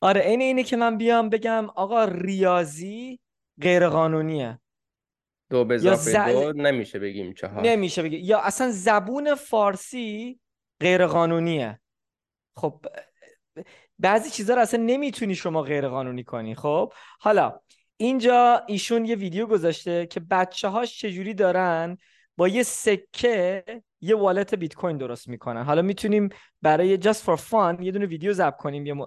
آره 0.00 0.20
این 0.20 0.40
اینه 0.40 0.62
که 0.62 0.76
من 0.76 0.96
بیام 0.98 1.28
بگم 1.28 1.66
آقا 1.74 2.04
ریاضی 2.04 3.20
غیر 3.60 3.88
قانونیه 3.88 4.60
دو 5.50 5.64
به 5.64 5.82
یا 5.82 5.92
اضافه 5.92 6.10
ز- 6.10 6.32
دو 6.32 6.52
نمیشه 6.52 6.98
بگیم 6.98 7.32
چهار. 7.32 7.62
نمیشه 7.62 8.02
بگی. 8.02 8.16
یا 8.16 8.40
اصلا 8.40 8.70
زبون 8.70 9.34
فارسی 9.34 10.40
غیر 10.80 11.06
قانونیه 11.06 11.80
خب 12.56 12.86
بعضی 13.98 14.30
چیزا 14.30 14.54
رو 14.54 14.60
اصلا 14.60 14.82
نمی‌تونی 14.82 15.34
شما 15.34 15.62
غیر 15.62 15.88
قانونی 15.88 16.24
کنی 16.24 16.54
خب؟ 16.54 16.92
حالا 17.20 17.60
اینجا 17.96 18.62
ایشون 18.66 19.04
یه 19.04 19.16
ویدیو 19.16 19.46
گذاشته 19.46 20.06
که 20.06 20.20
بچه 20.20 20.68
هاش 20.68 20.98
چجوری 20.98 21.34
دارن 21.34 21.96
با 22.36 22.48
یه 22.48 22.62
سکه 22.62 23.64
یه 24.00 24.16
والت 24.16 24.54
بیت 24.54 24.74
کوین 24.74 24.96
درست 24.96 25.28
می‌کنن. 25.28 25.62
حالا 25.62 25.82
می‌تونیم 25.82 26.28
برای 26.62 26.98
just 27.02 27.16
for 27.26 27.38
fun 27.50 27.82
یه 27.82 27.92
دونه 27.92 28.06
ویدیو 28.06 28.32
ضبط 28.32 28.56
کنیم 28.56 28.86
یه, 28.86 28.94
م-. 28.94 29.06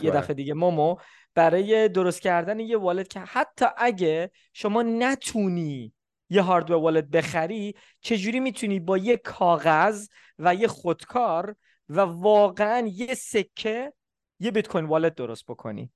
یه 0.00 0.10
دفعه 0.10 0.34
دیگه 0.34 0.54
مومو. 0.54 0.96
برای 1.34 1.88
درست 1.88 2.20
کردن 2.20 2.60
یه 2.60 2.76
والت 2.76 3.08
که 3.08 3.20
حتی 3.20 3.66
اگه 3.76 4.30
شما 4.52 4.82
نتونی 4.82 5.92
یه 6.30 6.42
هاردور 6.42 6.76
والت 6.76 7.04
بخری 7.04 7.74
چجوری 8.00 8.40
می‌تونی 8.40 8.80
با 8.80 8.98
یه 8.98 9.16
کاغذ 9.16 10.08
و 10.38 10.54
یه 10.54 10.68
خودکار 10.68 11.56
و 11.88 12.00
واقعا 12.00 12.86
یه 12.86 13.14
سکه 13.14 13.92
یه 14.40 14.50
بیت 14.50 14.68
کوین 14.68 14.84
والت 14.84 15.14
درست 15.14 15.44
بکنی؟ 15.46 15.90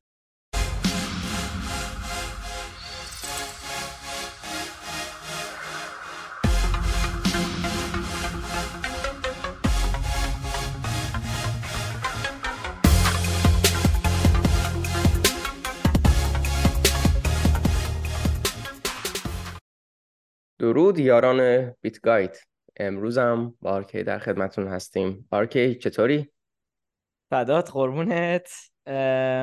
درود 20.67 20.99
یاران 20.99 21.71
Bit 21.81 22.01
Guide. 22.01 22.41
امروز 22.77 23.19
هم 23.19 23.55
با 23.61 23.71
آرکی 23.71 24.03
در 24.03 24.19
خدمتون 24.19 24.69
هستیم. 24.69 25.29
آرکی 25.31 25.75
چطوری؟ 25.75 26.33
فدات 27.31 27.71
قربونت. 27.71 28.51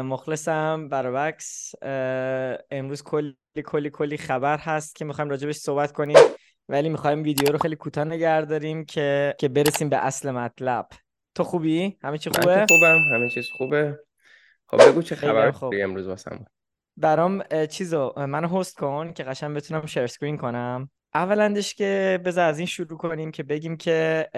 مخلصم 0.04 0.90
برابکس 0.90 1.72
امروز 2.72 3.04
کلی 3.04 3.36
کلی 3.66 3.90
کلی 3.90 4.18
خبر 4.18 4.58
هست 4.58 4.96
که 4.96 5.06
می‌خوایم 5.06 5.30
راجبش 5.30 5.56
صحبت 5.56 5.92
کنیم 5.92 6.18
ولی 6.70 6.90
می‌خوایم 6.90 7.24
ویدیو 7.24 7.52
رو 7.52 7.58
خیلی 7.58 7.76
کوتاه 7.76 8.04
نگه 8.04 8.42
داریم 8.42 8.86
که 8.86 9.36
که 9.40 9.48
برسیم 9.48 9.90
به 9.90 10.06
اصل 10.06 10.32
مطلب. 10.32 10.88
تو 11.36 11.44
خوبی؟ 11.44 11.98
همه 12.02 12.18
چی 12.18 12.30
من 12.30 12.42
خوبه؟ 12.42 12.56
که 12.56 12.74
خوبم. 12.76 12.98
همه 13.16 13.30
چیز 13.30 13.46
خوبه. 13.58 14.00
خب 14.66 14.90
بگو 14.90 15.02
چه 15.02 15.16
خبر 15.16 15.52
خوب. 15.52 15.74
امروز 15.78 16.08
واسم 16.08 16.46
برام 16.98 17.44
چیزو 17.70 18.14
منو 18.18 18.60
host 18.60 18.78
کن 18.78 19.14
که 19.14 19.24
قشنگ 19.24 19.56
بتونم 19.56 19.86
share 19.86 20.04
screen 20.04 20.38
کنم. 20.38 20.90
اولندش 21.16 21.74
که 21.74 22.20
بذار 22.26 22.46
از 22.46 22.58
این 22.58 22.68
شروع 22.68 22.98
کنیم 22.98 23.32
که 23.32 23.44
بگیم 23.44 23.78
که 23.78 24.30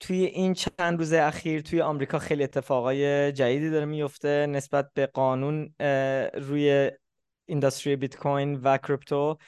توی 0.00 0.24
این 0.24 0.54
چند 0.54 0.98
روز 0.98 1.12
اخیر 1.12 1.60
توی 1.60 1.80
آمریکا 1.80 2.18
خیلی 2.18 2.44
اتفاقای 2.44 3.32
جدیدی 3.32 3.70
داره 3.70 3.84
میفته 3.84 4.46
نسبت 4.46 4.90
به 4.94 5.06
قانون 5.06 5.74
روی 6.34 6.90
industry 7.46 7.96
بیت 7.96 8.16
کوین 8.16 8.54
و 8.54 8.78
کریپتو 8.78 9.38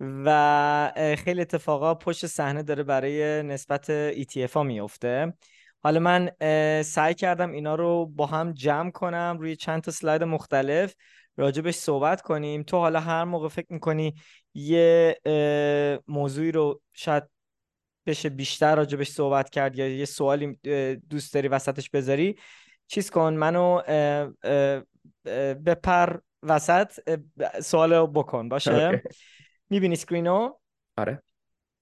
و 0.00 0.92
خیلی 1.18 1.40
اتفاقا 1.40 1.94
پشت 1.94 2.26
صحنه 2.26 2.62
داره 2.62 2.82
برای 2.82 3.42
نسبت 3.42 4.12
ETF 4.12 4.52
ها 4.52 4.62
میفته. 4.62 5.34
حالا 5.82 6.00
من 6.00 6.30
سعی 6.82 7.14
کردم 7.14 7.52
اینا 7.52 7.74
رو 7.74 8.06
با 8.06 8.26
هم 8.26 8.52
جمع 8.52 8.90
کنم 8.90 9.36
روی 9.40 9.56
چند 9.56 9.82
تا 9.82 9.88
اسلاید 9.88 10.22
مختلف. 10.22 10.94
راجبش 11.36 11.74
صحبت 11.74 12.22
کنیم. 12.22 12.62
تو 12.62 12.76
حالا 12.76 13.00
هر 13.00 13.24
موقع 13.24 13.48
فکر 13.48 13.72
می‌کنی 13.72 14.14
یه 14.54 15.16
موضوعی 16.08 16.52
رو 16.52 16.82
شاید 16.92 17.22
بشه 18.06 18.28
بیشتر 18.28 18.76
راجبش 18.76 19.08
صحبت 19.08 19.50
کرد 19.50 19.78
یا 19.78 19.88
یه 19.88 20.04
سوالی 20.04 20.58
دوست 21.10 21.34
داری 21.34 21.48
وسطش 21.48 21.90
بذاری 21.90 22.38
چیز 22.86 23.10
کن 23.10 23.34
منو 23.34 23.80
بپر 25.66 26.16
وسط 26.42 27.00
اه، 27.06 27.60
سوالو 27.60 28.06
بکن. 28.06 28.48
باشه. 28.48 29.02
می‌بینی 29.70 29.96
سکرینو 29.96 30.52
آره. 30.96 31.22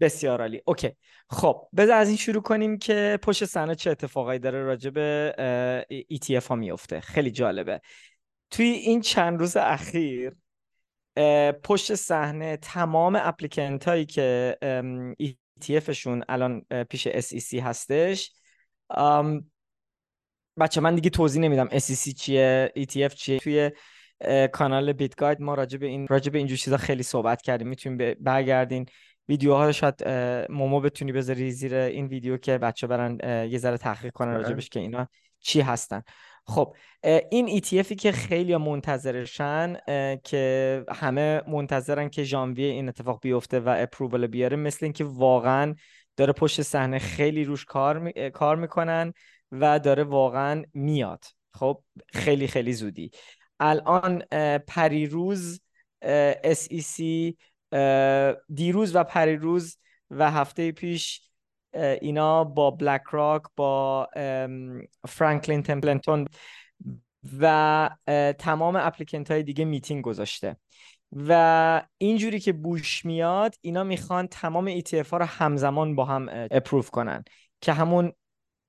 بسیار 0.00 0.40
عالی. 0.40 0.62
اوکی. 0.66 0.96
خب 1.30 1.68
بذار 1.76 1.96
از 1.96 2.08
این 2.08 2.16
شروع 2.16 2.42
کنیم 2.42 2.78
که 2.78 3.18
پشت 3.22 3.44
صحنه 3.44 3.74
چه 3.74 3.90
اتفاقایی 3.90 4.38
داره 4.38 4.62
راجع 4.62 4.90
به 4.90 5.34
اه، 5.38 6.18
ETF 6.18 6.46
ها 6.46 6.54
میفته 6.54 7.00
خیلی 7.00 7.30
جالبه. 7.30 7.80
توی 8.50 8.66
این 8.66 9.00
چند 9.00 9.40
روز 9.40 9.56
اخیر 9.56 10.36
پشت 11.62 11.94
صحنه 11.94 12.56
تمام 12.56 13.18
اپلیکنت 13.22 13.84
هایی 13.84 14.06
که 14.06 14.58
ام، 14.62 15.14
ETF 15.14 15.90
شون 15.90 16.24
الان 16.28 16.62
پیش 16.90 17.08
SEC 17.08 17.54
هستش 17.54 18.32
بچه 20.58 20.80
من 20.80 20.94
دیگه 20.94 21.10
توضیح 21.10 21.42
نمیدم 21.42 21.68
SEC 21.68 22.14
چیه 22.14 22.72
ETF 22.76 23.14
چیه. 23.14 23.38
توی 23.38 23.70
کانال 24.52 24.92
بیت 24.92 25.16
گاید 25.16 25.40
ما 25.40 25.54
راجع 25.54 25.78
به 25.78 25.86
این 25.86 26.06
راجع 26.06 26.32
به 26.32 26.38
اینجور 26.38 26.58
چیزا 26.58 26.76
خیلی 26.76 27.02
صحبت 27.02 27.42
کردیم. 27.42 27.68
می‌تونیم 27.68 28.14
برگردین. 28.20 28.86
ویدیوها 29.28 29.66
رو 29.66 29.72
شاید 29.72 30.08
مومو 30.48 30.80
بتونی 30.80 31.12
بذاری 31.12 31.50
زیر 31.50 31.74
این 31.74 32.06
ویدیو 32.06 32.36
که 32.36 32.58
بچه 32.58 32.86
برن 32.86 33.18
یه 33.50 33.58
ذره 33.58 33.76
تحقیق 33.76 34.12
کنن 34.12 34.30
حتما. 34.30 34.42
راجبش 34.42 34.68
که 34.68 34.80
اینا 34.80 35.08
چی 35.40 35.60
هستن. 35.60 36.02
خب 36.48 36.76
این 37.30 37.60
ETFی 37.60 37.94
که 37.94 38.12
خیلی 38.12 38.56
منتظرشن 38.56 39.76
که 40.24 40.84
همه 40.88 41.42
منتظرن 41.48 42.08
که 42.08 42.24
ژانویه 42.24 42.66
این 42.66 42.88
اتفاق 42.88 43.20
بیفته 43.22 43.60
و 43.60 43.74
اپروول 43.78 44.26
بیاره 44.26 44.56
مثل 44.56 44.78
اینکه 44.86 45.04
واقعا 45.04 45.74
داره 46.16 46.32
پشت 46.32 46.62
صحنه 46.62 46.98
خیلی 46.98 47.44
روش 47.44 47.64
کار 47.64 47.98
می... 47.98 48.30
کار 48.30 48.56
می‌کنن 48.56 49.12
و 49.52 49.78
داره 49.78 50.04
واقعا 50.04 50.64
میاد. 50.74 51.24
خب 51.54 51.82
خیلی 52.12 52.46
خیلی 52.46 52.72
زودی. 52.72 53.10
الان 53.60 54.22
پریروز 54.66 55.60
SEC 56.44 57.02
دیروز 58.54 58.96
و 58.96 59.04
پریروز 59.04 59.78
و 60.10 60.30
هفته 60.30 60.72
پیش 60.72 61.27
اینا 61.78 62.44
با 62.44 62.70
بلک 62.70 63.02
راک 63.10 63.42
با 63.56 64.08
فرانکلین 65.08 65.62
تمپلتون 65.62 66.26
و 67.40 67.90
تمام 68.38 68.76
اپلیکنت 68.76 69.30
های 69.30 69.42
دیگه 69.42 69.64
میتینگ 69.64 70.04
گذاشته. 70.04 70.56
و 71.12 71.82
اینجوری 71.98 72.40
که 72.40 72.52
بوش 72.52 73.04
میاد 73.04 73.54
اینا 73.60 73.84
می‌خوان 73.84 74.26
تمام 74.26 74.80
ETF 74.80 75.10
ها 75.10 75.16
رو 75.16 75.24
همزمان 75.24 75.94
با 75.94 76.04
هم 76.04 76.28
اپروف 76.50 76.90
کنن 76.90 77.24
که 77.60 77.72
همون 77.72 78.12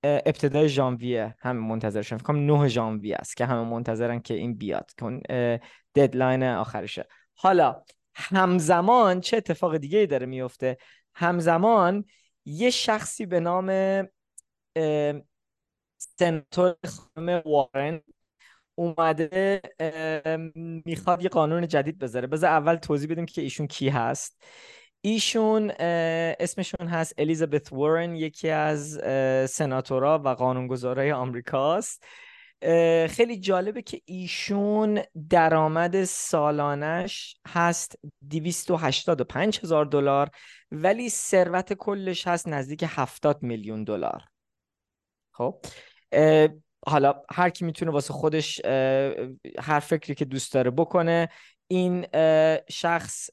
ابتدای 0.03 0.69
ژانویه 0.69 1.35
همه 1.39 1.59
منتظرشن. 1.59 2.17
فکر 2.17 2.25
کنم 2.25 2.45
9 2.45 2.67
ژانویه 2.67 3.15
است 3.15 3.37
که 3.37 3.45
همه 3.45 3.69
منتظرن 3.69 4.19
که 4.19 4.33
این 4.33 4.57
بیاد 4.57 4.91
که 4.99 5.59
ددلاین 5.95 6.43
آخرشه. 6.43 7.07
حالا 7.35 7.83
همزمان 8.15 9.21
چه 9.21 9.37
اتفاق 9.37 9.77
دیگه 9.77 9.99
ای 9.99 10.07
داره 10.07 10.25
میفته؟ 10.25 10.77
همزمان 11.13 12.05
یه 12.49 12.69
شخصی 12.69 13.25
به 13.25 13.39
نام 13.39 13.69
اه، 14.75 15.13
سناتور 15.97 16.75
خانم 16.85 17.41
وارن 17.45 18.01
اومده 18.75 19.61
می‌خواد 20.85 21.23
یه 21.23 21.29
قانون 21.29 21.67
جدید 21.67 21.99
بذاره. 21.99 22.27
بذار 22.27 22.49
اول 22.49 22.75
توضیح 22.75 23.09
بدیم 23.09 23.25
که 23.25 23.41
ایشون 23.41 23.67
کی 23.67 23.89
هست. 23.89 24.43
ایشون 25.01 25.71
اسمشون 25.79 26.87
هست 26.87 27.13
الیزابت 27.17 27.73
وارن 27.73 28.15
یکی 28.15 28.49
از 28.49 28.99
سناتورا 29.51 30.19
و 30.19 30.29
قانونگذارای 30.29 31.11
آمریکاست. 31.11 32.03
خیلی 33.09 33.39
جالبه 33.39 33.81
که 33.81 34.01
ایشون 34.05 35.01
درآمد 35.29 36.03
سالانش 36.03 37.35
هست 37.47 37.99
285 38.29 39.59
هزار 39.63 39.85
دلار 39.85 40.29
ولی 40.71 41.09
ثروت 41.09 41.73
کلش 41.73 42.27
هست 42.27 42.47
نزدیک 42.47 42.85
70 42.87 43.43
میلیون 43.43 43.83
دلار. 43.83 44.23
خب 45.31 45.65
حالا 46.87 47.21
هر 47.31 47.49
کی 47.49 47.65
می‌تونه 47.65 47.91
واسه 47.91 48.13
خودش 48.13 48.61
هر 49.59 49.79
فکری 49.79 50.15
که 50.15 50.25
دوست 50.25 50.53
داره 50.53 50.71
بکنه. 50.71 51.29
این 51.67 52.07
شخص 52.69 53.29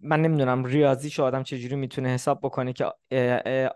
من 0.00 0.22
نمی‌دونم 0.22 0.64
ریاضیش 0.64 1.20
آدم 1.20 1.42
چجوری 1.42 1.76
می‌تونه 1.76 2.08
حساب 2.08 2.40
بکنه 2.42 2.72
که 2.72 2.92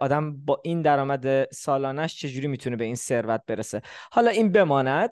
آدم 0.01 0.37
با 0.37 0.61
این 0.65 0.83
درآمد 0.83 1.53
سالانش 1.53 2.21
چجوری 2.21 2.47
می‌تونه 2.47 2.77
به 2.77 2.85
این 2.85 2.95
ثروت 2.95 3.41
برسه. 3.47 3.83
حالا 4.13 4.31
این 4.31 4.53
بماند. 4.53 5.11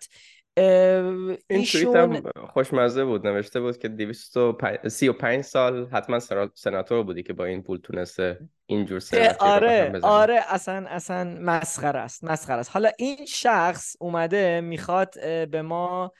این 0.58 1.38
ایشون 1.48 1.96
هم 1.96 2.22
خوشمزه 2.52 3.04
بود 3.04 3.26
نوشته 3.26 3.60
بود 3.60 3.78
که 3.78 3.88
235 3.88 5.44
سال 5.44 5.88
حتما 5.92 6.18
سنا- 6.18 6.50
سناتور 6.54 7.02
بودی 7.02 7.22
که 7.22 7.32
با 7.32 7.44
این 7.44 7.62
پول 7.62 7.78
تونسته 7.78 8.38
اینجور 8.66 9.02
آره 9.38 10.00
آره 10.02 10.40
اصلا 10.48 10.86
اصلا 10.88 11.38
مسخره 11.40 11.98
است 11.98 12.24
مسخره 12.24 12.58
است. 12.58 12.70
حالا 12.72 12.90
این 12.98 13.26
شخص 13.26 13.96
اومده 14.00 14.60
می‌خواد 14.60 15.14
به 15.50 15.62
ما 15.62 16.12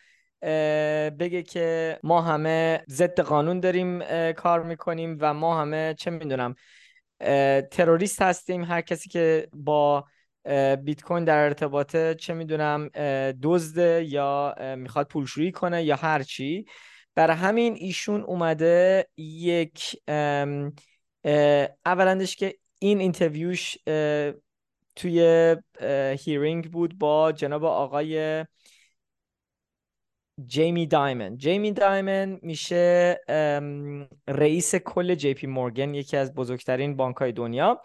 بگه 1.18 1.42
که 1.42 1.98
ما 2.02 2.20
همه 2.22 2.84
ضد 2.90 3.20
قانون 3.20 3.60
داریم 3.60 4.02
کار 4.32 4.62
می‌کنیم 4.62 5.16
و 5.20 5.34
ما 5.34 5.60
همه 5.60 5.94
چه 5.98 6.10
می‌دونم 6.10 6.54
تروریست 7.70 8.22
هستیم. 8.22 8.64
هر 8.64 8.80
کسی 8.80 9.08
که 9.08 9.48
با 9.52 10.04
بیت 10.84 11.02
کوین 11.02 11.24
در 11.24 11.38
ارتباطه 11.38 12.14
چه 12.14 12.34
می‌دونم 12.34 12.88
دزده 13.42 14.04
یا 14.08 14.54
می‌خواد 14.76 15.08
پولشویی 15.08 15.52
کنه 15.52 15.82
یا 15.82 15.96
هر 15.96 16.22
چی. 16.22 16.64
برای 17.14 17.36
همین 17.36 17.74
ایشون 17.74 18.20
اومده 18.20 19.08
یک 19.16 19.96
اولندش 21.86 22.36
که 22.36 22.54
این 22.78 23.00
اینترویوش 23.00 23.76
توی 24.96 25.56
hearing 26.18 26.70
بود 26.70 26.98
با 26.98 27.32
جناب 27.32 27.64
آقای 27.64 28.44
جیمی 30.46 30.86
دایمن 30.86 31.36
جیمی 31.36 31.72
دایمن 31.72 32.38
میشه 32.42 33.20
رئیس 34.28 34.74
کل 34.74 35.14
JP 35.14 35.46
Morgan 35.46 35.94
یکی 35.94 36.16
از 36.16 36.34
بزرگترین 36.34 36.96
بانک 36.96 37.16
های 37.16 37.32
دنیا 37.32 37.82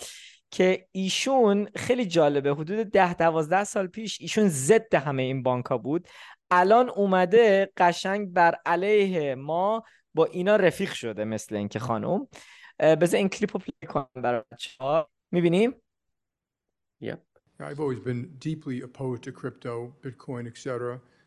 که 0.52 0.88
ایشون 0.92 1.70
خیلی 1.76 2.06
جالبه 2.06 2.54
حدود 2.54 2.88
ده 2.88 3.14
دوازده 3.14 3.64
سال 3.64 3.88
پیش 3.88 4.22
ایشون 4.22 4.48
ضد 4.48 4.96
همه 4.96 5.24
این 5.24 5.44
بانک 5.44 5.66
ها 5.66 5.78
بود. 5.78 6.08
الان 6.52 6.90
اومده 6.90 7.72
قشنگ 7.78 8.34
بر 8.34 8.56
علیه 8.66 9.36
ما 9.36 9.84
با 10.14 10.26
اینا 10.26 10.56
رفیق 10.56 10.94
شده 10.94 11.24
مثل 11.24 11.56
اینکه 11.56 11.80
خانم. 11.80 12.28
بذار 12.80 13.18
این 13.18 13.30
کلیپ 13.30 13.54
رو 13.54 13.60
پلی 13.60 13.90
کنم 13.90 14.08
برای 14.16 14.44
بچه 14.52 14.70
ها 14.80 15.10
می‌بینیم 15.32 15.76
Yep. 17.04 17.20
I've 17.60 17.80
always 17.80 18.00
been 18.00 18.22
deeply 18.40 18.82
opposed 18.82 19.24
to 19.24 19.32
crypto, 19.32 19.94
Bitcoin, 20.04 20.48
etc. 20.48 20.68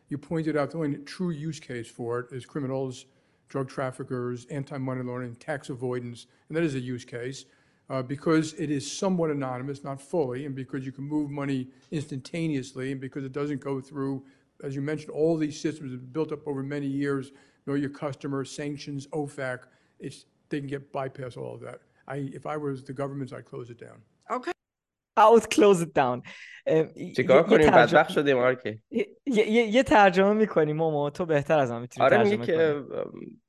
You 0.09 0.17
pointed 0.17 0.55
out 0.55 0.71
the 0.71 0.77
only 0.77 0.97
true 0.99 1.31
use 1.31 1.59
case 1.59 1.87
for 1.87 2.19
it 2.19 2.31
is 2.31 2.45
criminals, 2.45 3.05
drug 3.49 3.69
traffickers, 3.69 4.45
anti-money 4.45 5.03
laundering, 5.03 5.35
tax 5.35 5.69
avoidance, 5.69 6.27
and 6.47 6.57
that 6.57 6.63
is 6.63 6.75
a 6.75 6.79
use 6.79 7.05
case 7.05 7.45
uh, 7.89 8.01
because 8.01 8.53
it 8.53 8.71
is 8.71 8.89
somewhat 8.89 9.29
anonymous, 9.29 9.83
not 9.83 10.01
fully, 10.01 10.45
and 10.45 10.55
because 10.55 10.85
you 10.85 10.91
can 10.91 11.03
move 11.03 11.29
money 11.29 11.67
instantaneously, 11.91 12.91
and 12.91 13.01
because 13.01 13.23
it 13.23 13.31
doesn't 13.31 13.61
go 13.61 13.79
through, 13.79 14.23
as 14.63 14.75
you 14.75 14.81
mentioned, 14.81 15.11
all 15.11 15.37
these 15.37 15.59
systems 15.59 15.91
have 15.91 16.11
built 16.11 16.31
up 16.31 16.47
over 16.47 16.63
many 16.63 16.87
years, 16.87 17.31
know 17.65 17.73
your 17.75 17.89
customer, 17.89 18.43
sanctions, 18.45 19.07
OFAC, 19.07 19.59
it's, 19.99 20.25
they 20.49 20.59
can 20.59 20.67
get 20.67 20.91
bypass 20.91 21.37
all 21.37 21.55
of 21.55 21.61
that. 21.61 21.81
I, 22.07 22.29
if 22.33 22.45
I 22.45 22.57
was 22.57 22.83
the 22.83 22.93
government, 22.93 23.33
I'd 23.33 23.45
close 23.45 23.69
it 23.69 23.79
down. 23.79 24.01
Okay. 24.29 24.54
Would 25.17 25.49
close 25.49 25.81
it 25.81 25.93
down. 25.93 26.21
چیکار 27.15 27.43
کنیم؟ 27.43 27.71
بدبخت 27.71 28.09
شدیم 28.09 28.37
آرکی. 28.37 28.81
یه 29.25 29.83
ترجمه 29.83 30.33
می‌کنیم 30.33 30.75
ما 30.75 31.09
تو 31.09 31.25
بهتر 31.25 31.59
از 31.59 31.71
من 31.71 31.81
می‌تونی 31.81 32.05
آره 32.05 32.23
میگه 32.23 32.45
که 32.45 32.83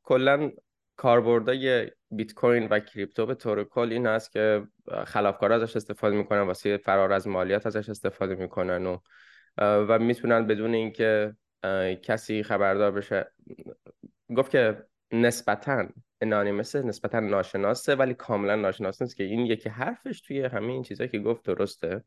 کلا 0.02 0.50
کاربردای 0.96 1.90
بیت 2.10 2.34
کوین 2.34 2.68
و 2.70 2.80
کریپتو 2.80 3.26
به 3.26 3.34
طور 3.34 3.64
کل 3.64 3.88
این 3.92 4.06
است 4.06 4.32
که 4.32 4.66
خلافکارا 5.06 5.54
ازش 5.54 5.76
استفاده 5.76 6.16
می‌کنن 6.16 6.40
واسه 6.40 6.76
فرار 6.76 7.12
از 7.12 7.28
مالیات 7.28 7.66
ازش 7.66 7.88
استفاده 7.88 8.34
می‌کنن 8.34 8.86
و 8.86 8.98
و 9.58 9.98
می‌تونن 9.98 10.46
بدون 10.46 10.74
اینکه 10.74 11.36
کسی 12.02 12.42
خبردار 12.42 12.90
بشه 12.90 13.32
گفت 14.36 14.50
که 14.50 14.84
نسبتا 15.12 15.86
انانیمسه 16.20 16.82
نسبتا 16.82 17.20
ناشناسه 17.20 17.94
ولی 17.94 18.14
کاملا 18.14 18.54
ناشناس 18.54 19.02
نیست 19.02 19.16
که 19.16 19.24
این 19.24 19.46
یکی 19.46 19.68
حرفش 19.68 20.20
توی 20.20 20.44
همه 20.44 20.72
این 20.72 20.82
چیزایی 20.82 21.10
که 21.10 21.18
گفت 21.18 21.44
درسته. 21.44 22.04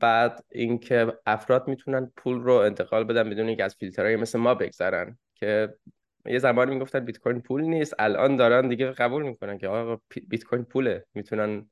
بعد 0.00 0.44
اینکه 0.50 1.12
افراد 1.26 1.68
می‌تونن 1.68 2.12
پول 2.16 2.40
رو 2.40 2.54
انتقال 2.54 3.04
بدن 3.04 3.30
بدون 3.30 3.48
اینکه 3.48 3.64
از 3.64 3.74
فیلترهای 3.74 4.16
مثل 4.16 4.38
ما 4.38 4.54
بگذرن 4.54 5.18
که 5.34 5.74
یه 6.26 6.38
زمانی 6.38 6.74
می‌گفتن 6.74 7.00
بیت 7.00 7.18
کوین 7.18 7.40
پول 7.40 7.62
نیست 7.62 7.94
الان 7.98 8.36
دارن 8.36 8.68
دیگه 8.68 8.90
قبول 8.90 9.22
می‌کنن 9.22 9.58
که 9.58 9.68
آقا 9.68 10.00
بیت 10.28 10.44
کوین 10.44 10.64
پوله 10.64 11.04
می‌تونن 11.14 11.70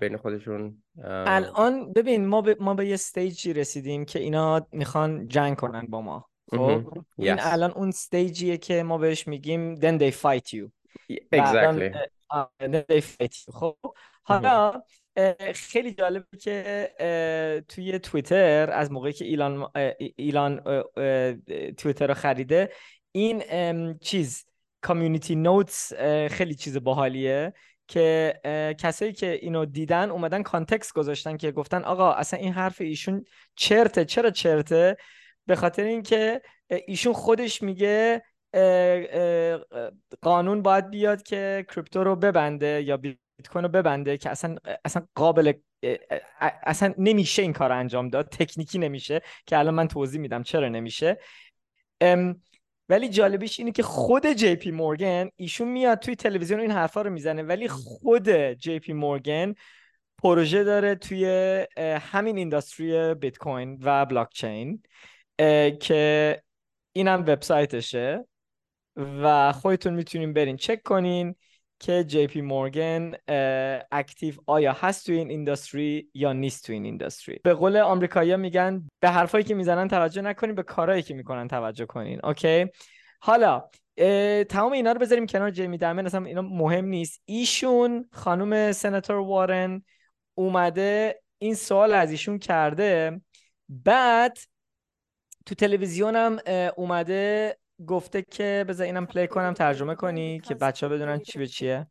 بین 0.00 0.16
خودشون 0.16 0.82
الان 1.04 1.92
ببین 1.92 2.26
ما 2.26 2.40
به, 2.42 2.56
ما 2.60 2.74
به 2.74 2.86
یه 2.86 2.94
استیجی 2.94 3.52
رسیدیم 3.52 4.04
که 4.04 4.18
اینا 4.18 4.66
می‌خوان 4.72 5.28
جنگ 5.28 5.56
کنن 5.56 5.86
با 5.86 6.00
ما. 6.00 6.28
خب 6.50 7.04
این 7.18 7.36
الان 7.40 7.70
اون 7.70 7.88
استیجیه 7.88 8.56
که 8.56 8.82
ما 8.82 8.98
بهش 8.98 9.28
میگیم 9.28 9.76
then 9.76 10.00
they 10.00 10.12
fight 10.14 10.52
you. 10.52 10.70
Exactly. 11.32 11.92
then 12.60 12.84
they 12.90 13.00
fight 13.00 13.34
you. 13.34 13.52
خب 13.52 13.76
حالا 14.22 14.82
خیلی 15.54 15.92
جالبه 15.94 16.38
که 16.40 17.64
توی 17.68 17.98
توییتر 17.98 18.70
از 18.70 18.92
موقعی 18.92 19.12
که 19.12 19.24
ایلان 19.24 19.68
ایلان 20.16 20.60
توییتر 21.76 22.06
رو 22.06 22.14
خریده 22.14 22.72
این 23.12 23.42
چیز 23.98 24.44
کامیونیتی 24.80 25.36
نوتس 25.36 25.92
خیلی 26.30 26.54
چیز 26.54 26.76
باحالیه 26.76 27.52
که 27.88 28.40
کسایی 28.78 29.12
که 29.12 29.38
اینو 29.42 29.64
دیدن 29.64 30.10
اومدن 30.10 30.42
کانتکست 30.42 30.94
گذاشتن 30.94 31.36
که 31.36 31.52
گفتن 31.52 31.84
آقا 31.84 32.12
اصلا 32.12 32.40
این 32.40 32.52
حرف 32.52 32.80
ایشون 32.80 33.24
چرته؟ 33.54 34.04
چرا 34.04 34.30
چرته؟ 34.30 34.96
به 35.46 35.56
خاطر 35.56 35.82
اینکه 35.82 36.42
ایشون 36.86 37.12
خودش 37.12 37.62
میگه 37.62 38.22
قانون 40.22 40.62
باید 40.62 40.90
بیاد 40.90 41.22
که 41.22 41.66
کریپتو 41.74 42.04
رو 42.04 42.16
ببنده 42.16 42.82
یا 42.82 42.96
بیت 42.96 43.18
کوین 43.50 43.64
رو 43.64 43.68
ببنده 43.68 44.16
که 44.16 44.30
اصلا 44.30 44.56
اصلا 44.84 45.06
قابل 45.14 45.52
اصلا 46.40 46.94
نمیشه 46.98 47.42
این 47.42 47.52
کار 47.52 47.72
انجام 47.72 48.08
داد. 48.08 48.28
تکنیکی 48.28 48.78
نمیشه 48.78 49.20
که 49.46 49.58
الان 49.58 49.74
من 49.74 49.88
توضیح 49.88 50.20
میدم 50.20 50.42
چرا 50.42 50.68
نمیشه. 50.68 51.18
ولی 52.88 53.08
جالبیش 53.08 53.58
اینه 53.58 53.72
که 53.72 53.82
خود 53.82 54.26
JP 54.26 54.70
Morgan 54.70 55.30
ایشون 55.36 55.68
میاد 55.68 55.98
توی 55.98 56.16
تلویزیون 56.16 56.60
این 56.60 56.70
حرفا 56.70 57.02
رو 57.02 57.10
می‌زنه 57.10 57.42
ولی 57.42 57.68
خود 57.68 58.30
JP 58.52 58.92
Morgan 58.92 59.54
پروژه 60.22 60.64
داره 60.64 60.94
توی 60.94 61.26
همین 62.00 62.38
industry 62.38 63.14
بیت 63.14 63.38
کوین 63.38 63.78
و 63.82 64.06
بلاک 64.06 64.28
چین 64.32 64.82
که 65.80 66.42
اینم 66.92 67.20
وبسایتشه 67.20 68.24
و 68.96 69.52
خودتون 69.52 69.94
می‌تونین 69.94 70.32
برین 70.32 70.56
چک 70.56 70.82
کنین 70.82 71.34
که 71.80 72.04
JP 72.04 72.40
Morgan 72.40 73.12
active 73.92 74.34
آیا 74.46 74.72
هست 74.72 75.06
تو 75.06 75.12
این 75.12 75.30
industry 75.30 76.10
یا 76.14 76.32
نیست 76.32 76.66
تو 76.66 76.72
این 76.72 76.84
industry. 76.84 77.40
به 77.44 77.54
قول 77.54 77.76
آمریکایی‌ها 77.76 78.36
میگن 78.36 78.88
به 79.00 79.10
حرفایی 79.10 79.44
که 79.44 79.54
می‌زنن 79.54 79.88
توجه 79.88 80.22
نکنین 80.22 80.54
به 80.54 80.62
کارهایی 80.62 81.02
که 81.02 81.14
می‌کنن 81.14 81.48
توجه 81.48 81.86
کنین 81.86 82.20
okay؟ 82.24 82.66
حالا 83.20 83.64
تمام 84.48 84.72
اینا 84.72 84.92
رو 84.92 84.98
بذاریم 84.98 85.26
کنار 85.26 85.50
جیمی 85.50 85.78
دامن 85.78 86.06
اصلا 86.06 86.24
اینا 86.24 86.42
مهم 86.42 86.84
نیست. 86.84 87.22
ایشون 87.24 88.08
خانم 88.12 88.72
سناتور 88.72 89.16
وارن 89.16 89.84
اومده 90.34 91.22
این 91.38 91.54
سوال 91.54 91.92
از 91.94 92.10
ایشون 92.10 92.38
کرده. 92.38 93.20
بعد 93.68 94.38
تو 95.46 95.54
تلویزیونم 95.54 96.38
اومده 96.76 97.56
گفته 97.86 98.22
که 98.22 98.64
بذار 98.68 98.86
اینم 98.86 99.06
پلی 99.06 99.26
کنم 99.26 99.52
ترجمه 99.52 99.94
کنی 99.94 100.40
که 100.40 100.54
بچه 100.54 100.86
ها 100.86 100.94
بدونن 100.94 101.18
چی 101.18 101.38
به 101.38 101.46
چیه 101.46 101.86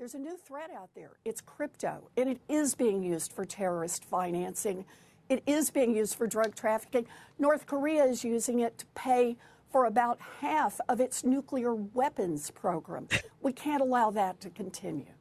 There's 0.00 0.16
a 0.16 0.24
new 0.28 0.36
threat 0.48 0.70
out 0.80 0.90
there. 0.98 1.12
It's 1.28 1.40
crypto, 1.54 1.94
and 2.18 2.26
it 2.34 2.40
is 2.60 2.74
being 2.84 3.00
used 3.14 3.30
for 3.36 3.44
terrorist 3.58 4.00
financing. 4.16 4.78
It 5.34 5.40
is 5.56 5.64
being 5.78 5.92
used 6.02 6.14
for 6.18 6.26
drug 6.36 6.50
trafficking. 6.62 7.06
North 7.46 7.64
Korea 7.72 8.04
is 8.12 8.18
using 8.36 8.58
it 8.66 8.72
to 8.80 8.86
pay 9.06 9.24
for 9.72 9.82
about 9.92 10.16
half 10.42 10.74
of 10.92 10.96
its 11.06 11.16
nuclear 11.34 11.72
weapons 12.00 12.42
program. 12.62 13.04
We 13.46 13.52
can't 13.64 13.82
allow 13.88 14.08
that 14.20 14.34
to 14.44 14.48
continue. 14.62 15.14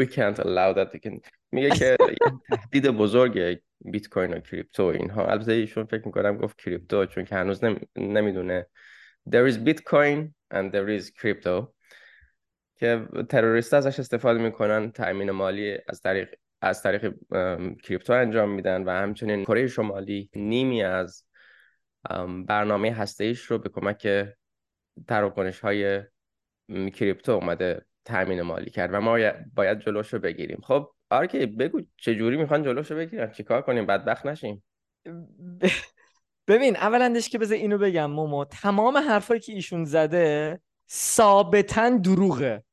We 0.00 0.06
can't 0.18 0.38
allow 0.46 0.70
that 0.78 0.88
to 0.92 0.98
continue. 0.98 1.30
میگه 1.52 1.70
که 1.70 1.96
تهدید 2.50 2.86
بزرگه 2.86 3.62
بیت 3.80 4.08
کوین 4.08 4.34
و 4.34 4.40
کریپتو 4.40 4.84
اینها. 4.84 5.26
البته 5.26 5.52
ایشون 5.52 5.84
فکر 5.84 6.06
می‌کنم 6.06 6.36
گفت 6.36 6.60
کریپتو 6.60 7.06
چون 7.06 7.24
که 7.24 7.34
هنوز 7.34 7.60
نمی‌دونه. 7.96 8.66
There 9.30 9.52
is 9.52 9.54
bitcoin 9.54 10.32
and 10.54 10.72
there 10.72 11.00
is 11.00 11.10
crypto. 11.20 11.72
که 12.76 13.06
تروریست 13.28 13.74
ازش 13.74 13.98
استفاده 14.00 14.42
می‌کنن 14.42 14.90
تأمین 14.90 15.30
مالی 15.30 15.78
از 15.88 16.00
طریق 16.00 16.34
از 16.60 16.82
طریق 16.82 17.14
کریپتو 17.82 18.12
انجام 18.12 18.50
میدن 18.50 18.84
و 18.84 18.90
همچنین 18.90 19.44
کره 19.44 19.66
شمالی 19.66 20.30
نیمی 20.34 20.82
از 20.82 21.24
برنامه 22.46 22.92
هسته 22.92 23.34
رو 23.48 23.58
به 23.58 23.68
کمک 23.68 24.28
تراکنش 25.08 25.60
های 25.60 26.02
کریپتو 26.94 27.32
اومده 27.32 27.86
تأمین 28.04 28.42
مالی 28.42 28.70
کرد 28.70 28.94
و 28.94 29.00
ما 29.00 29.18
باید 29.54 29.78
جلوش 29.78 30.14
رو 30.14 30.18
بگیریم. 30.18 30.60
خب 30.62 30.92
آرکی 31.10 31.46
بگو 31.46 31.80
چه 31.96 32.14
جوری 32.14 32.36
می‌خوان 32.36 32.62
جلوشو 32.62 32.96
بگیرن؟ 32.96 33.32
چیکار 33.32 33.62
کنیم؟ 33.62 33.86
بدبخت 33.86 34.26
نشیم. 34.26 34.64
ببین 36.48 36.76
اولندش 36.76 37.28
که 37.28 37.38
بذار 37.38 37.58
اینو 37.58 37.78
بگم 37.78 38.10
مومو 38.10 38.44
تمام 38.44 38.96
حرفایی 38.96 39.40
که 39.40 39.52
ایشون 39.52 39.84
زده 39.84 40.60
ثابتا 40.90 41.90
دروغه. 41.90 42.64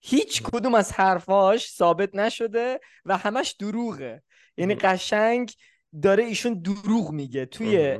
هیچ 0.00 0.42
کدوم 0.42 0.74
از 0.74 0.92
حرفاش 0.92 1.70
ثابت 1.70 2.14
نشده 2.14 2.80
و 3.04 3.16
همش 3.16 3.50
دروغه. 3.50 4.22
یعنی 4.56 4.74
قشنگ 4.74 5.52
داره 6.02 6.24
ایشون 6.24 6.62
دروغ 6.62 7.10
میگه. 7.10 7.46
توی 7.46 7.98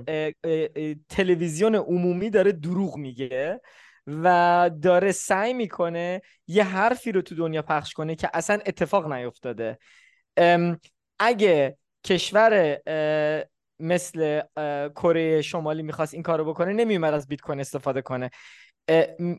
تلویزیون 1.08 1.74
عمومی 1.74 2.30
داره 2.30 2.52
دروغ 2.52 2.96
میگه. 2.96 3.60
و 4.06 4.70
داره 4.82 5.12
سعی 5.12 5.52
می‌کنه 5.52 6.22
یه 6.46 6.64
حرفی 6.64 7.12
رو 7.12 7.22
تو 7.22 7.34
دنیا 7.34 7.62
پخش 7.62 7.92
کنه 7.92 8.14
که 8.14 8.30
اصلا 8.34 8.58
اتفاق 8.66 9.12
نیفتاده. 9.12 9.78
اگه 11.18 11.76
کشور 12.04 12.78
مثل 13.80 14.40
کره 14.94 15.42
شمالی 15.42 15.82
می‌خواست 15.82 16.14
این 16.14 16.22
کارو 16.22 16.44
بکنه 16.44 16.72
نمیومد 16.72 17.14
از 17.14 17.28
بیت 17.28 17.40
کوین 17.40 17.60
استفاده 17.60 18.02
کنه. 18.02 18.30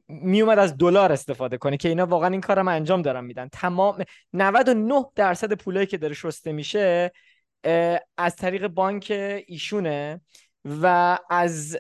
میومد 0.07 0.59
از 0.59 0.77
دلار 0.77 1.11
استفاده 1.11 1.57
کنه 1.57 1.77
که 1.77 1.89
اینا 1.89 2.05
واقعا 2.05 2.29
این 2.29 2.41
کارم 2.41 2.67
انجام 2.67 3.01
دارن 3.01 3.23
میدن. 3.23 3.47
تمام 3.51 4.03
99 4.33 5.05
درصد 5.15 5.53
پولایی 5.53 5.87
که 5.87 5.97
داره 5.97 6.13
شسته 6.13 6.51
میشه 6.51 7.11
از 8.17 8.35
طریق 8.35 8.67
بانک 8.67 9.07
ایشونه 9.47 10.21
و 10.81 11.17
از 11.29 11.77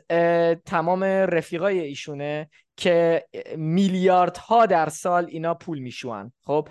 تمام 0.65 1.03
رفیقای 1.03 1.79
ایشونه 1.79 2.49
که 2.77 3.27
میلیاردها 3.57 4.65
در 4.65 4.89
سال 4.89 5.25
اینا 5.25 5.53
پول 5.53 5.79
میشورن. 5.79 6.33
خب؟ 6.45 6.67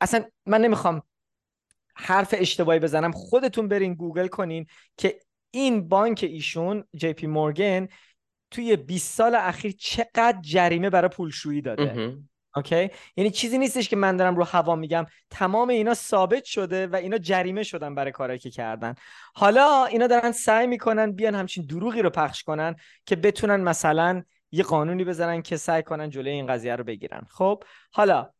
اصلا 0.00 0.24
من 0.46 0.60
نمی‌خوام 0.60 1.02
حرف 1.94 2.34
اشتباهی 2.38 2.78
بزنم. 2.78 3.12
خودتون 3.12 3.68
برین 3.68 3.94
گوگل 3.94 4.26
کنین 4.26 4.66
که 4.96 5.20
این 5.50 5.88
بانک 5.88 6.24
ایشون 6.28 6.84
JP 6.96 7.26
Morgan 7.26 7.88
توی 8.50 8.76
20 8.76 9.14
سال 9.14 9.34
اخیر 9.34 9.74
چقدر 9.78 10.38
جریمه 10.40 10.90
برای 10.90 11.08
پولشویی 11.08 11.60
داده. 11.60 12.16
اوکی؟ 12.56 12.90
یعنی 13.16 13.30
چیزی 13.30 13.58
نیستش 13.58 13.88
که 13.88 13.96
من 13.96 14.16
دارم 14.16 14.36
رو 14.36 14.44
هوا 14.44 14.76
میگم. 14.76 15.06
تمام 15.30 15.68
اینا 15.68 15.94
ثابت 15.94 16.44
شده 16.44 16.86
و 16.86 16.96
اینا 16.96 17.18
جریمه 17.18 17.62
شدن 17.62 17.94
برای 17.94 18.12
کارایی 18.12 18.38
که 18.38 18.50
کردن. 18.50 18.94
حالا 19.34 19.84
اینا 19.84 20.06
دارن 20.06 20.32
سعی 20.32 20.66
می‌کنن 20.66 21.12
بیان 21.12 21.34
همچین 21.34 21.66
دروغی 21.66 22.02
رو 22.02 22.10
پخش 22.10 22.42
کنن 22.42 22.76
که 23.06 23.16
بتونن 23.16 23.60
مثلا 23.60 24.22
یه 24.52 24.64
قانونی 24.64 25.04
بزنن 25.04 25.42
که 25.42 25.56
سعی 25.56 25.82
کنن 25.82 26.10
جلوی 26.10 26.30
این 26.30 26.46
قضیه 26.46 26.76
رو 26.76 26.84
بگیرن 26.84 27.26
خب 27.30 27.64
حالا 27.92 28.30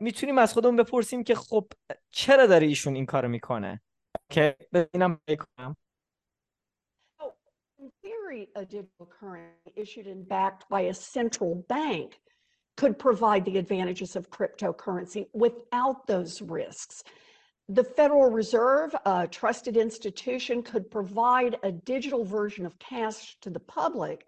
می‌تونیم 0.00 0.38
از 0.38 0.52
خودمون 0.52 0.76
بپرسیم 0.76 1.24
که 1.24 1.34
خب 1.34 1.72
چرا 2.10 2.46
داره 2.46 2.66
ایشون 2.66 2.94
این 2.94 3.06
کارو 3.06 3.28
می‌کنه 3.28 3.82
که 4.30 4.56
ببینم 4.72 5.20
بکنم 5.28 5.76
a 8.56 8.64
digital 8.64 9.08
currency 9.20 9.72
issued 9.76 10.06
and 10.06 10.28
backed 10.28 10.68
by 10.68 10.82
a 10.82 10.94
central 10.94 11.64
bank 11.68 12.20
could 12.76 12.98
provide 12.98 13.44
the 13.44 13.58
advantages 13.58 14.16
of 14.16 14.30
cryptocurrency 14.30 15.26
without 15.32 16.06
those 16.06 16.40
risks. 16.42 17.02
The 17.68 17.84
Federal 17.84 18.30
Reserve, 18.30 18.94
a 19.04 19.26
trusted 19.26 19.76
institution, 19.76 20.62
could 20.62 20.90
provide 20.90 21.58
a 21.62 21.72
digital 21.72 22.24
version 22.24 22.64
of 22.66 22.78
cash 22.78 23.36
to 23.42 23.50
the 23.50 23.60
public 23.60 24.18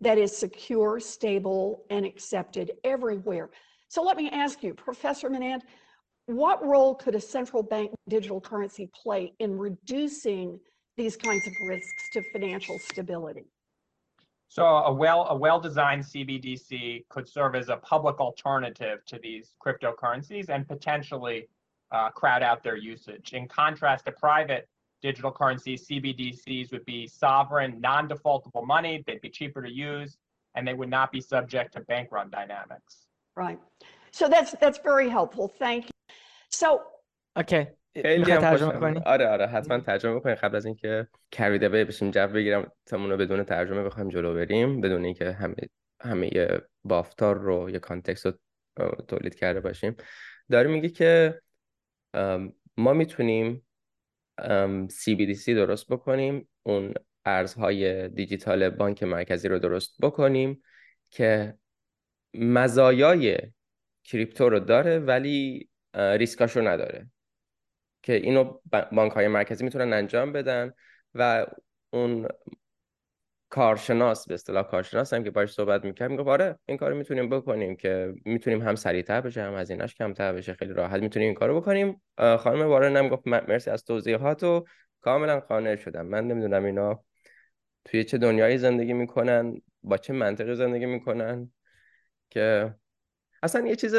that 0.00 0.18
is 0.18 0.36
secure, 0.36 1.00
stable, 1.00 1.84
and 1.90 2.06
accepted 2.06 2.72
everywhere. 2.84 3.50
So 3.88 4.02
let 4.02 4.16
me 4.16 4.30
ask 4.30 4.62
you, 4.62 4.74
Professor 4.74 5.28
Manand, 5.28 5.62
what 6.26 6.64
role 6.64 6.94
could 6.94 7.14
a 7.14 7.20
central 7.20 7.62
bank 7.62 7.90
digital 8.08 8.40
currency 8.40 8.90
play 9.02 9.32
in 9.38 9.58
reducing 9.58 10.60
these 10.96 11.16
kinds 11.16 11.46
of 11.46 11.54
risks 11.66 12.10
to 12.12 12.22
financial 12.32 12.78
stability? 12.78 13.46
So 14.48 14.64
a 14.64 14.92
well 14.92 15.26
a 15.28 15.36
well-designed 15.36 16.02
CBDC 16.02 17.06
could 17.08 17.28
serve 17.28 17.54
as 17.54 17.68
a 17.68 17.76
public 17.76 18.18
alternative 18.18 19.04
to 19.06 19.18
these 19.18 19.54
cryptocurrencies 19.64 20.48
and 20.48 20.66
potentially 20.66 21.48
uh, 21.92 22.10
crowd 22.10 22.42
out 22.42 22.62
their 22.62 22.76
usage. 22.76 23.32
In 23.32 23.46
contrast 23.48 24.06
to 24.06 24.12
private 24.12 24.68
digital 25.01 25.31
currencies, 25.31 25.85
CBDCs 25.87 26.71
would 26.71 26.85
be 26.85 27.07
sovereign, 27.07 27.71
non-defaultable 27.81 28.65
money. 28.65 29.03
They'd 29.05 29.21
be 29.21 29.29
cheaper 29.29 29.61
to 29.61 29.71
use, 29.71 30.17
and 30.55 30.67
they 30.67 30.73
would 30.73 30.89
not 30.89 31.11
be 31.11 31.21
subject 31.21 31.73
to 31.73 31.81
bank 31.81 32.09
run 32.11 32.29
dynamics. 32.29 32.93
Right. 33.35 33.59
So 34.11 34.27
that's 34.33 34.51
that's 34.63 34.79
very 34.91 35.09
helpful. 35.09 35.47
Thank 35.47 35.85
you. 35.85 35.91
So 36.49 36.81
okay. 37.37 37.67
خیلی 38.01 38.31
هم 38.31 38.41
ترجمه 38.41 39.01
آره 39.05 39.27
آره 39.27 39.47
حتما 39.47 39.79
ترجمه 39.79 40.15
بکنیم 40.15 40.35
قبل 40.35 40.55
از 40.55 40.65
اینکه 40.65 41.07
کریده 41.31 41.65
اوی 41.65 41.83
بشیم 41.83 42.11
جو 42.11 42.27
بگیرم 42.27 42.71
تمون 42.85 43.09
رو 43.09 43.17
بدون 43.17 43.43
ترجمه 43.43 43.83
بخوایم 43.83 44.09
جلو 44.09 44.33
بریم 44.33 44.81
بدون 44.81 45.05
اینکه 45.05 45.31
همه 45.31 45.55
همه 46.01 46.29
بافتار 46.83 47.37
رو 47.37 47.69
یه 47.69 47.79
کانتکست 47.79 48.25
رو 48.25 48.33
تولید 49.07 49.35
کرده 49.35 49.59
باشیم 49.59 49.95
داره 50.51 50.69
میگه 50.69 50.89
که 50.89 51.41
ما 52.77 52.93
میتونیم 52.93 53.65
CBDC 54.88 55.44
درست 55.46 55.88
بکنیم. 55.88 56.48
اون 56.62 56.94
ارزهای 57.24 58.08
دیجیتال 58.08 58.70
بانک 58.70 59.02
مرکزی 59.02 59.48
رو 59.48 59.58
درست 59.58 59.96
بکنیم 60.02 60.62
که 61.10 61.54
مزایای 62.34 63.38
کریپتو 64.04 64.48
رو 64.48 64.60
داره 64.60 64.98
ولی 64.98 65.68
ریسکاش 65.94 66.56
رو 66.56 66.68
نداره. 66.68 67.10
که 68.02 68.12
اینو 68.12 68.60
بانک 68.92 69.12
های 69.12 69.28
مرکزی 69.28 69.64
می‌تونن 69.64 69.92
انجام 69.92 70.32
بدن 70.32 70.72
و 71.14 71.46
اون 71.90 72.28
کارشناس 73.50 74.28
به 74.28 74.34
اصطلاح 74.34 74.62
کارشناس 74.62 75.12
هم 75.12 75.24
که 75.24 75.30
باش 75.30 75.52
صحبت 75.52 75.84
می‌کنم 75.84 76.10
میگه 76.10 76.22
آره 76.22 76.58
این 76.66 76.78
کارو 76.78 76.96
می‌تونیم 76.96 77.28
بکنیم 77.28 77.76
که 77.76 78.14
می‌تونیم 78.24 78.62
هم 78.62 78.74
سریعتر 78.74 79.20
بشه 79.20 79.42
هم 79.42 79.54
از 79.54 79.70
ایناش 79.70 79.94
کمتر 79.94 80.32
بشه 80.32 80.52
خیلی 80.52 80.72
راحت 80.72 81.02
می‌تونیم 81.02 81.26
این 81.26 81.34
کارو 81.34 81.60
بکنیم. 81.60 82.02
خانم 82.18 82.66
وارن 82.66 82.96
هم 82.96 83.08
گفت 83.08 83.26
مرسی 83.26 83.70
از 83.70 83.84
توضیحات 83.84 84.42
و 84.42 84.64
کاملا 85.00 85.40
قانع 85.40 85.76
شدم. 85.76 86.06
من 86.06 86.26
نمی‌دونم 86.26 86.64
اینا 86.64 87.04
توی 87.84 88.04
چه 88.04 88.18
دنیایی 88.18 88.58
زندگی 88.58 88.92
می‌کنن 88.92 89.60
با 89.82 89.96
چه 89.96 90.12
منطقی 90.12 90.54
زندگی 90.54 90.86
می‌کنن 90.86 91.52
که 92.30 92.74
اصلا 93.42 93.66
یه 93.66 93.76
چیز 93.76 93.94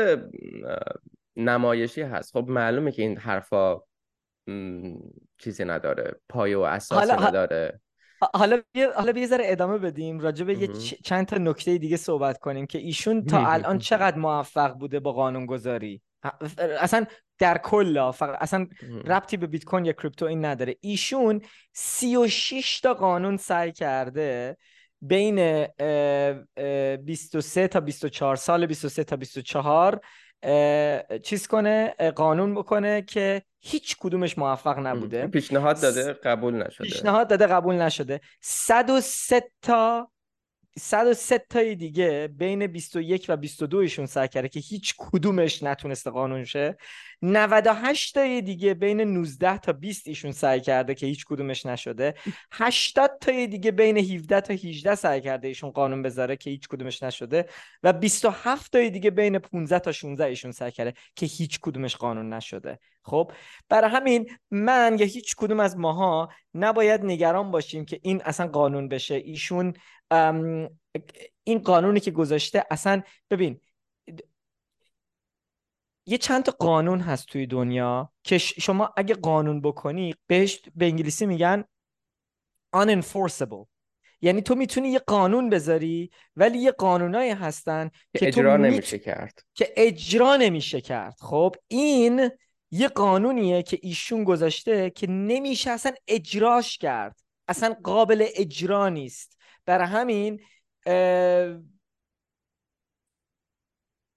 نمایشی 1.35 2.01
هست. 2.01 2.33
خب 2.33 2.45
معلومه 2.49 2.91
که 2.91 3.01
این 3.01 3.17
حرفا 3.17 3.79
چیزی 5.37 5.65
نداره 5.65 6.19
پایه 6.29 6.57
و 6.57 6.61
اساسی 6.61 7.11
حالا 7.11 7.27
نداره. 7.27 7.79
حالا 8.33 8.61
بیا 8.71 8.93
حالا 8.93 9.19
یه 9.19 9.27
ذره 9.27 9.43
ادامه 9.47 9.77
بدیم 9.77 10.19
راجع 10.19 10.45
به 10.45 10.57
یه 10.57 10.67
چند 11.03 11.25
تا 11.25 11.37
نکته 11.37 11.77
دیگه 11.77 11.97
صحبت 11.97 12.37
کنیم 12.37 12.65
که 12.65 12.77
ایشون 12.77 13.25
تا 13.25 13.47
الان 13.47 13.77
چقدر 13.77 14.17
موفق 14.17 14.73
بوده 14.73 14.99
با 14.99 15.11
قانون 15.13 15.45
گذاری 15.45 16.01
اصلا 16.79 17.05
در 17.37 17.57
کل 17.57 18.11
فقط 18.11 18.37
اصلا 18.41 18.67
ربطی 19.05 19.37
به 19.37 19.47
بیت 19.47 19.63
کوین 19.63 19.85
یا 19.85 19.93
کریپتو 19.93 20.25
این 20.25 20.45
نداره. 20.45 20.75
ایشون 20.81 21.41
36 21.73 22.79
تا 22.79 22.93
قانون 22.93 23.37
سعی 23.37 23.71
کرده 23.71 24.57
بین 25.01 25.67
23 27.05 27.67
تا 27.67 27.79
24 27.79 28.35
سال 28.35 28.65
23 28.65 29.03
تا 29.03 29.15
24 29.15 29.99
چیز 31.23 31.47
کنه 31.47 31.87
قانون 32.15 32.55
بکنه 32.55 33.01
که 33.01 33.41
هیچ 33.59 33.97
کدومش 33.99 34.37
موفق 34.37 34.79
نبوده. 34.79 35.27
پیشنهاد 35.27 35.81
داده 35.81 36.13
قبول 36.13 36.53
نشده. 36.53 36.83
پیشنهاد 36.83 37.27
داده 37.27 37.47
قبول 37.47 37.75
نشده. 37.75 38.21
103 38.41 39.51
تا 39.61 40.11
103 40.79 41.37
تای 41.37 41.75
دیگه 41.75 42.29
بین 42.37 42.67
21 42.67 43.25
و 43.29 43.37
22 43.37 43.77
ایشون 43.77 44.05
سعی 44.05 44.27
کرده 44.27 44.49
که 44.49 44.59
هیچ 44.59 44.95
کدومش 44.97 45.63
نتونسته 45.63 46.09
قانون 46.09 46.43
شه. 46.43 46.77
98 47.21 48.13
تای 48.13 48.41
دیگه 48.41 48.73
بین 48.73 49.01
19 49.01 49.57
تا 49.57 49.73
20 49.73 50.07
ایشون 50.07 50.31
سعی 50.31 50.61
کرده 50.61 50.95
که 50.95 51.05
هیچ 51.05 51.25
کدومش 51.25 51.65
نشده. 51.65 52.13
80 52.51 53.17
تای 53.21 53.47
دیگه 53.47 53.71
بین 53.71 53.97
17 53.97 54.41
تا 54.41 54.53
18 54.53 54.95
سعی 54.95 55.21
کرده 55.21 55.47
ایشون 55.47 55.69
قانون 55.69 56.01
بذاره 56.01 56.35
که 56.35 56.49
هیچ 56.49 56.67
کدومش 56.67 57.03
نشده. 57.03 57.45
و 57.83 57.93
27 57.93 58.71
تای 58.71 58.89
دیگه 58.89 59.09
بین 59.11 59.39
15 59.39 59.79
تا 59.79 59.91
16 59.91 60.25
ایشون 60.25 60.51
سعی 60.51 60.71
کرده 60.71 60.93
که 61.15 61.25
هیچ 61.25 61.59
کدومش 61.61 61.95
قانون 61.95 62.33
نشده. 62.33 62.79
خب 63.03 63.31
برای 63.69 63.91
همین 63.91 64.29
من 64.51 64.95
یا 64.99 65.05
هیچ 65.05 65.35
کدوم 65.35 65.59
از 65.59 65.77
ماها 65.77 66.29
نباید 66.53 67.05
نگران 67.05 67.51
باشیم 67.51 67.85
که 67.85 67.99
این 68.03 68.21
اصلا 68.21 68.47
قانون 68.47 68.87
بشه. 68.87 69.15
ایشون 69.15 69.73
این 71.43 71.59
قانونی 71.63 71.99
که 71.99 72.11
گذاشته 72.11 72.65
اصلا 72.71 73.01
ببین 73.29 73.61
یه 76.05 76.17
چند 76.17 76.43
تا 76.43 76.51
قانون 76.51 76.99
هست 76.99 77.25
توی 77.25 77.47
دنیا 77.47 78.13
که 78.23 78.37
شما 78.37 78.93
اگه 78.97 79.15
قانون 79.15 79.61
بکنی 79.61 80.15
بهش 80.27 80.61
به 80.75 80.85
انگلیسی 80.85 81.25
میگن 81.25 81.63
unenforceable. 82.75 83.65
یعنی 84.21 84.41
تو 84.41 84.55
می‌تونی 84.55 84.89
یه 84.89 84.99
قانون 84.99 85.49
بذاری 85.49 86.11
ولی 86.35 86.57
یه 86.57 86.71
قانونایی 86.71 87.31
هستن 87.31 87.89
که 88.13 88.27
اجرا 88.27 88.57
نمیشه 88.57 88.99
کرد. 88.99 89.43
که 89.53 89.73
اجرا 89.77 90.35
نمیشه 90.35 90.81
کرد. 90.81 91.17
خب 91.19 91.55
این 91.67 92.29
یه 92.71 92.87
قانونیه 92.87 93.63
که 93.63 93.79
ایشون 93.81 94.23
گذاشته 94.23 94.89
که 94.89 95.07
نمیشه 95.07 95.71
اصلا 95.71 95.91
اجراش 96.07 96.77
کرد. 96.77 97.19
اصلا 97.47 97.75
قابل 97.83 98.25
اجرا 98.35 98.89
نیست. 98.89 99.38
برای 99.69 99.87
همین 99.87 100.41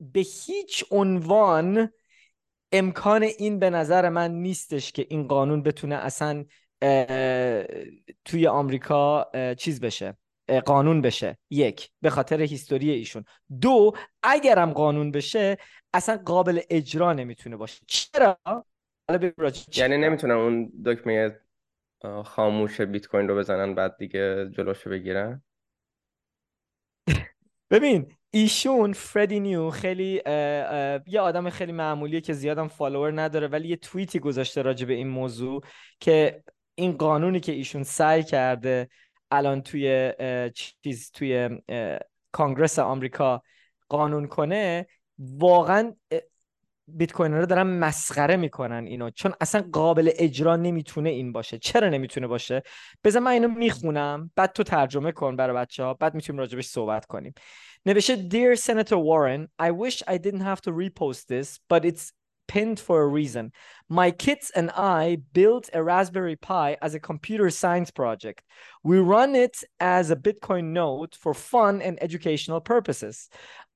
به 0.01 0.21
هیچ 0.47 0.85
عنوان 0.91 1.93
امکان 2.73 3.23
این 3.23 3.59
به 3.59 3.71
نظر 3.71 4.09
من 4.09 4.31
نیستش 4.31 4.93
که 4.93 5.07
این 5.11 5.29
قانون 5.29 5.63
بتونه 5.63 5.95
اصلا 5.95 6.45
توی 8.25 8.47
آمریکا 8.47 9.31
چیز 9.59 9.81
بشه 9.81 10.17
قانون 10.65 11.01
بشه. 11.01 11.39
یک 11.51 11.91
به 12.01 12.11
خاطر 12.11 12.41
هیستوری 12.41 12.91
ایشون. 12.91 13.25
دو 13.61 13.93
اگرم 14.23 14.73
قانون 14.73 15.11
بشه 15.11 15.57
اصلا 15.95 16.17
قابل 16.17 16.61
اجرا 16.71 17.13
نمی‌تونه 17.13 17.57
باشه. 17.57 17.85
چرا؟ 17.87 18.39
یعنی 19.77 19.97
نمی‌تونن 19.97 20.35
اون 20.35 20.73
دکمه 20.87 21.41
خاموش 22.25 22.81
بیت 22.81 23.07
کوین 23.07 23.29
رو 23.29 23.37
بزنن 23.37 23.75
بعد 23.75 23.97
دیگه 23.97 24.51
جلوشو 24.51 24.91
بگیرن. 24.91 25.43
ببین 27.71 28.13
ایشون 28.31 28.93
فردی 28.93 29.41
نیو 29.41 29.71
خیلی 29.71 30.23
یه 31.07 31.21
آدم 31.21 31.51
خیلی 31.51 31.73
معمولیه 31.73 32.21
که 32.21 32.33
زیادم 32.33 32.69
follower 32.69 33.21
نداره 33.21 33.49
ولی 33.49 33.69
یه 33.69 33.77
توییتی 33.77 34.19
گذاشته 34.19 34.63
راجع 34.63 34.87
به 34.87 34.95
این 34.95 35.09
موضوع 35.09 35.63
که 36.01 36.43
این 36.75 36.93
قانونی 36.93 37.41
که 37.41 37.53
ایشون 37.53 37.83
سعی 37.83 38.23
کرده 38.23 38.89
الان 39.31 39.63
توی 39.63 40.13
چیز 40.55 41.11
توی 41.11 41.49
Congress 42.33 42.79
آمریکا 42.79 43.43
قانون 43.89 44.27
کنه 44.27 44.87
واقعا 45.19 45.95
بیت 46.89 47.13
کوین 47.13 47.33
رو 47.33 47.47
دارن 47.47 47.63
مسخره 47.63 48.37
می‌کنن 48.37 48.85
اینو. 48.87 49.11
چون 49.11 49.33
اصلا 49.41 49.65
قابل 49.73 50.11
اجرا 50.15 50.57
نمی‌تونه 50.57 51.11
این 51.11 51.33
باشه. 51.33 51.59
چرا 51.59 51.89
نمی‌تونه 51.89 52.27
باشه؟ 52.27 52.63
بذار 53.05 53.23
من 53.23 53.31
اینو 53.31 53.49
می‌خونم. 53.49 54.31
بعد 54.37 54.53
تو 54.53 54.63
ترجمه 54.63 55.13
کن 55.13 55.37
برای 55.37 55.57
بچه 55.57 55.85
ها 55.85 55.95
بعد 55.95 56.15
می‌تونیم 56.15 56.41
راجبش 56.41 56.67
صحبت 56.67 57.07
کنیم. 57.07 57.35
نوشته 57.87 58.29
Dear 58.29 58.59
Senator 58.59 58.97
Warren 59.09 59.49
I 59.63 59.71
wish 59.71 60.03
I 60.09 60.17
didn't 60.19 60.45
have 60.51 60.61
to 60.61 60.71
repost 60.71 61.27
this 61.27 61.59
but 61.73 61.85
it's 61.85 62.13
pinned 62.49 62.79
for 62.79 63.03
a 63.03 63.09
reason 63.09 63.53
my 63.89 64.11
kids 64.11 64.51
and 64.55 64.71
I 64.71 65.19
built 65.33 65.69
a 65.73 65.83
Raspberry 65.83 66.37
Pi 66.37 66.77
as 66.83 66.95
a 66.95 67.01
computer 67.01 67.51
science 67.51 67.91
project 67.91 68.43
we 68.83 68.99
run 68.99 69.35
it 69.35 69.63
as 69.81 70.11
a 70.11 70.17
Bitcoin 70.17 70.73
node 70.73 71.15
for 71.15 71.35
fun 71.35 71.83
and 71.83 72.03
educational 72.03 72.61
purposes 72.61 73.29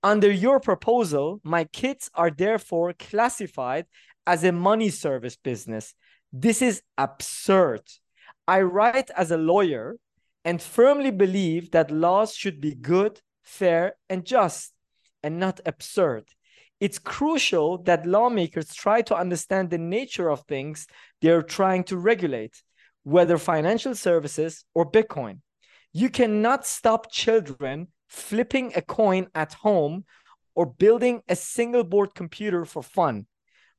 Under 0.03 0.31
your 0.31 0.61
proposal, 0.61 1.41
my 1.43 1.65
kids 1.65 2.11
are 2.15 2.31
therefore 2.31 2.93
classified 2.93 3.87
as 4.27 4.45
a 4.45 4.53
money 4.53 4.91
service 4.91 5.37
business. 5.37 5.95
This 6.33 6.63
is 6.63 6.83
absurd. 6.97 7.83
I 8.47 8.61
write 8.63 9.11
as 9.17 9.31
a 9.31 9.37
lawyer 9.37 9.97
and 10.45 10.63
firmly 10.63 11.11
believe 11.11 11.73
that 11.73 11.91
laws 11.91 12.35
should 12.35 12.61
be 12.61 12.75
good, 12.75 13.21
fair, 13.43 13.97
and 14.09 14.25
just, 14.25 14.73
and 15.23 15.41
not 15.41 15.61
absurd 15.67 16.25
It's 16.80 17.00
crucial 17.00 17.78
that 17.84 18.06
lawmakers 18.06 18.74
try 18.74 19.02
to 19.04 19.16
understand 19.16 19.70
the 19.70 19.78
nature 19.78 20.30
of 20.30 20.42
things 20.42 20.88
they're 21.22 21.44
trying 21.44 21.84
to 21.86 21.98
regulate, 21.98 22.62
whether 23.04 23.38
financial 23.38 23.96
services 23.96 24.66
or 24.74 24.90
Bitcoin. 24.90 25.40
You 25.94 26.10
cannot 26.10 26.66
stop 26.66 27.12
children 27.12 27.88
flipping 28.08 28.74
a 28.76 28.82
coin 28.82 29.28
at 29.34 29.54
home, 29.54 30.04
or 30.54 30.66
building 30.66 31.22
a 31.30 31.36
single 31.36 31.84
board 31.84 32.14
computer 32.14 32.66
for 32.66 32.84
fun. 32.84 33.26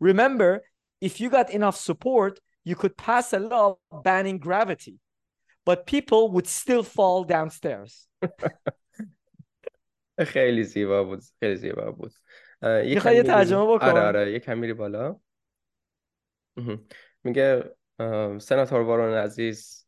Remember, 0.00 0.62
if 1.00 1.20
you 1.20 1.28
got 1.28 1.50
enough 1.50 1.76
support, 1.76 2.40
you 2.64 2.74
could 2.74 2.96
pass 2.96 3.32
a 3.34 3.38
law 3.38 3.76
banning 4.02 4.38
gravity, 4.38 4.96
but 5.66 5.86
people 5.86 6.30
would 6.30 6.46
still 6.46 6.82
fall 6.82 7.24
downstairs. 7.24 8.08
خیلی 10.26 10.64
زیبا 10.64 11.04
بود 11.04 11.22
خیلی 11.40 11.56
زیبا 11.56 11.90
بود 11.90 12.12
می‌خوای 12.61 13.15
یه 13.15 13.23
ترجمه 13.23 13.75
بکن. 13.75 13.85
آره 13.85 14.01
آره 14.01 14.31
یه 14.31 14.39
کم 14.39 14.57
میری 14.57 14.73
بالا. 14.73 15.19
میگه 17.23 17.75
سناتور 18.39 18.81
وارون 18.81 19.13
عزیز 19.13 19.87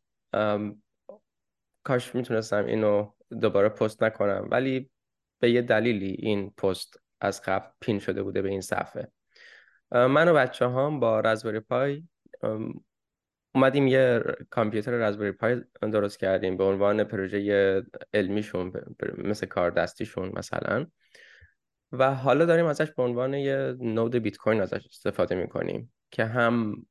کاش 1.84 2.14
می‌تونستم 2.14 2.64
اینو 2.64 3.12
دوباره 3.40 3.68
پست 3.68 4.02
نکنم 4.02 4.48
ولی 4.50 4.90
به 5.38 5.50
یه 5.50 5.62
دلیلی 5.62 6.16
این 6.18 6.50
پست 6.50 7.00
از 7.20 7.42
قبل 7.42 7.66
پین 7.80 7.98
شده 7.98 8.22
بوده 8.22 8.42
به 8.42 8.48
این 8.48 8.60
صفحه. 8.60 9.08
من 9.92 10.28
و 10.28 10.34
بچه 10.34 10.68
هم 10.68 11.00
با 11.00 11.20
رزبری 11.20 11.60
پای 11.60 12.04
اومدیم 13.54 13.86
یه 13.86 14.22
کامپیوتر 14.50 14.92
رزبری 14.92 15.32
پای 15.32 15.64
درست 15.82 16.18
کردیم 16.18 16.56
به 16.56 16.64
عنوان 16.64 17.04
پروژه 17.04 17.82
علمیشون 18.14 18.72
مثل 19.18 19.46
کار 19.46 19.70
دستیشون 19.70 20.32
مثلا. 20.34 20.86
و 21.92 22.14
حالا 22.14 22.44
داریم 22.44 22.66
ازش 22.66 22.90
به 22.90 23.02
عنوان 23.02 23.34
یه 23.34 23.76
نود 23.80 24.16
بیت 24.16 24.36
کوین 24.36 24.60
ازش 24.60 24.86
استفاده 24.86 25.34
می‌کنیم 25.34 25.92
که 26.10 26.24
هم 26.24 26.86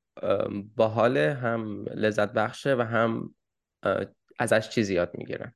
باحاله 0.75 1.33
هم 1.33 1.85
لذت 1.85 2.33
بخشه 2.33 2.75
و 2.75 2.81
هم 2.81 3.35
ازش 4.39 4.69
چیزی 4.69 4.93
یاد 4.93 5.11
می‌گیرن 5.13 5.53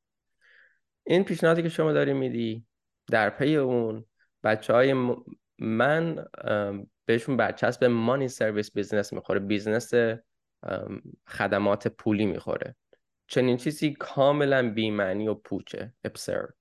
این 1.03 1.23
پیشنهادی 1.23 1.63
که 1.63 1.69
شما 1.69 1.93
داری 1.93 2.13
میدی 2.13 2.65
در 3.07 3.29
پی 3.29 3.55
اون 3.55 4.05
بچه 4.43 4.73
های 4.73 4.95
من 5.59 6.25
بهشون 7.05 7.37
برچسب 7.37 7.83
money 7.85 8.27
service 8.27 8.71
business 8.71 9.13
می‌خوره 9.13 9.39
business 9.39 9.91
خدمات 11.27 11.87
پولی 11.87 12.25
می‌خوره. 12.25 12.75
چنین 13.27 13.57
چیزی 13.57 13.93
کاملا 13.93 14.73
بیمعنی 14.73 15.27
و 15.27 15.33
پوچه 15.33 15.93
absurd 16.03 16.55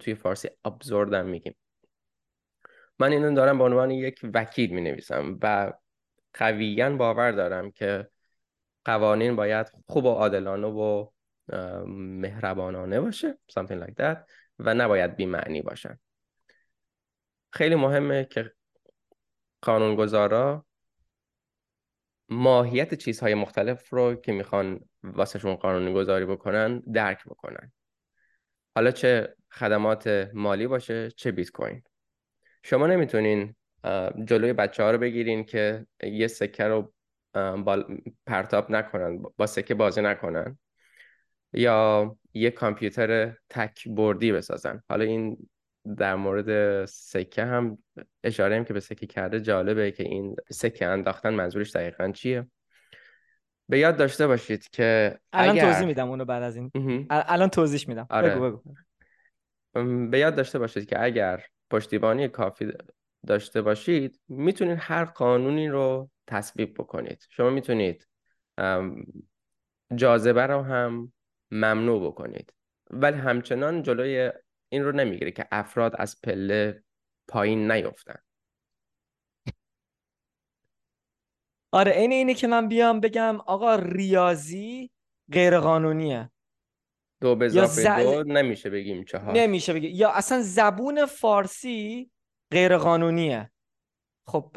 توی 0.00 0.14
فارسی 0.14 0.48
ابزوردم 0.64 1.26
میگیم. 1.26 1.54
من 2.98 3.12
اینو 3.12 3.34
دارم 3.34 3.58
به 3.58 3.64
عنوان 3.64 3.90
یک 3.90 4.20
وکیل 4.34 4.70
می 4.70 4.80
نویسم 4.80 5.38
و 5.42 5.72
قویا 6.34 6.96
باور 6.96 7.32
دارم 7.32 7.70
که 7.70 8.08
قوانین 8.84 9.36
باید 9.36 9.66
خوب 9.86 10.04
و 10.04 10.08
عادلانه 10.08 10.66
و 10.66 11.06
مهربانانه 11.86 13.00
باشه 13.00 13.38
something 13.52 13.86
like 13.86 13.94
that 14.00 14.16
و 14.58 14.74
نباید 14.74 15.16
بیمعنی 15.16 15.62
باشن 15.62 15.98
خیلی 17.52 17.74
مهمه 17.74 18.24
که 18.24 18.52
قانونگذارا 19.62 20.66
ماهیت 22.28 22.94
چیزهای 22.94 23.34
مختلف 23.34 23.90
رو 23.90 24.14
که 24.14 24.32
می‌خوان 24.32 24.80
واسهشون 25.02 25.54
قانونی 25.54 25.94
گذاری 25.94 26.24
بکنن 26.24 26.78
درک 26.78 27.24
بکنن. 27.24 27.72
حالا 28.74 28.90
چه 28.90 29.36
خدمات 29.50 30.30
مالی 30.34 30.66
باشه 30.66 31.10
چه 31.10 31.32
بیت 31.32 31.50
کوین 31.50 31.82
شما 32.66 32.86
نمی‌تونین 32.86 33.54
جلوی 34.24 34.52
بچه 34.52 34.82
ها 34.82 34.90
رو 34.90 34.98
بگیرین 34.98 35.44
که 35.44 35.86
یه 36.02 36.26
سکه 36.26 36.64
رو 36.64 36.92
پرتاب 38.26 38.70
نکنن 38.70 39.22
با 39.36 39.46
سکه 39.46 39.74
بازی 39.74 40.02
نکنن 40.02 40.58
یا 41.52 42.16
یه 42.34 42.50
کامپیوتر 42.50 43.36
تک 43.50 43.88
بردی 43.88 44.32
بسازن. 44.32 44.82
حالا 44.88 45.04
این 45.04 45.48
در 45.98 46.14
مورد 46.14 46.84
سکه 46.84 47.44
هم 47.44 47.78
اشاره 48.24 48.56
هم 48.56 48.64
که 48.64 48.72
به 48.72 48.80
سکه 48.80 49.06
کرده 49.06 49.40
جالبه 49.40 49.90
که 49.90 50.02
این 50.02 50.36
سکه 50.50 50.86
انداختن 50.86 51.34
منظورش 51.34 51.76
دقیقا 51.76 52.10
چیه. 52.10 52.46
به 53.68 53.78
یاد 53.78 53.96
داشته 53.96 54.26
باشید 54.26 54.68
که 54.72 55.18
الان 55.32 55.58
توضیح 55.58 55.86
میدم 55.86 56.08
اونو 56.08 56.24
بعد 56.24 56.42
از 56.42 56.56
این. 56.56 56.70
الان 57.10 57.48
توضیح 57.48 57.84
میدم. 57.88 58.06
آره. 58.10 58.34
بگو 58.34 58.50
بگو. 58.50 58.74
به 60.10 60.18
یاد 60.18 60.34
داشته 60.34 60.58
باشید 60.58 60.86
که 60.86 61.02
اگر 61.02 61.44
پشتیبانی 61.70 62.28
کافی 62.28 62.72
داشته 63.26 63.62
باشید 63.62 64.20
می‌تونید 64.28 64.78
هر 64.80 65.04
قانونی 65.04 65.68
رو 65.68 66.10
تصویب 66.26 66.74
بکنید. 66.74 67.26
شما 67.30 67.50
می‌تونید 67.50 68.08
جاذبه 69.94 70.46
رو 70.46 70.62
هم 70.62 71.12
ممنوع 71.50 72.06
بکنید. 72.06 72.54
ولی 72.90 73.16
همچنان 73.16 73.82
جلوی 73.82 74.32
این 74.68 74.84
رو 74.84 74.92
نمی‌گیره 74.92 75.30
که 75.30 75.46
افراد 75.52 75.94
از 75.98 76.20
پله 76.20 76.84
پایین 77.28 77.72
نیفتن. 77.72 78.18
آره 81.72 81.92
این 81.92 82.12
اینه 82.12 82.34
که 82.34 82.46
من 82.46 82.68
بیام 82.68 83.00
بگم 83.00 83.40
آقا 83.40 83.74
ریاضی 83.74 84.90
غیر 85.32 85.58
قانونیه 85.58 86.30
دو 87.20 87.36
به 87.36 87.48
دو 87.48 88.24
نمیشه 88.26 88.70
بگیم 88.70 89.04
چهار. 89.04 89.32
نمیشه 89.34 89.72
بگیم 89.72 89.90
یا 89.94 90.10
اصلا 90.10 90.42
زبون 90.42 91.06
فارسی 91.06 92.10
غیر 92.50 92.76
قانونیه 92.76 93.50
خب 94.26 94.56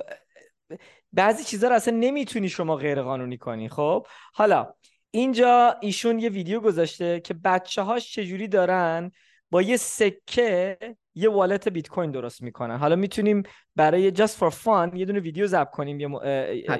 بعضی 1.14 1.44
چیزها 1.44 1.70
رو 1.70 1.76
اصلا 1.76 1.98
نمی‌تونی 1.98 2.50
شما 2.50 2.76
غیر 2.76 3.02
قانونی 3.02 3.38
کنی 3.38 3.70
خب؟ 3.70 4.08
حالا 4.34 4.74
اینجا 5.12 5.78
ایشون 5.82 6.20
یه 6.20 6.30
ویدیو 6.30 6.60
گذاشته 6.60 7.20
که 7.20 7.34
بچه 7.34 7.82
هاش 7.82 8.14
چجوری 8.14 8.48
دارن 8.48 9.12
با 9.52 9.62
یه 9.62 9.78
سکه 9.78 10.78
یه 11.18 11.30
والت 11.30 11.68
بیت 11.68 11.88
کوین 11.88 12.12
درست 12.12 12.42
می‌کنن 12.42 12.78
حالا 12.78 12.96
می‌تونیم 12.96 13.44
برای 13.76 14.12
just 14.12 14.38
for 14.40 14.52
fun 14.52 14.96
یه 14.96 15.06
دونه 15.06 15.20
ویدیو 15.20 15.48
ضبط 15.48 15.70
کنیم 15.70 16.00
یه, 16.00 16.10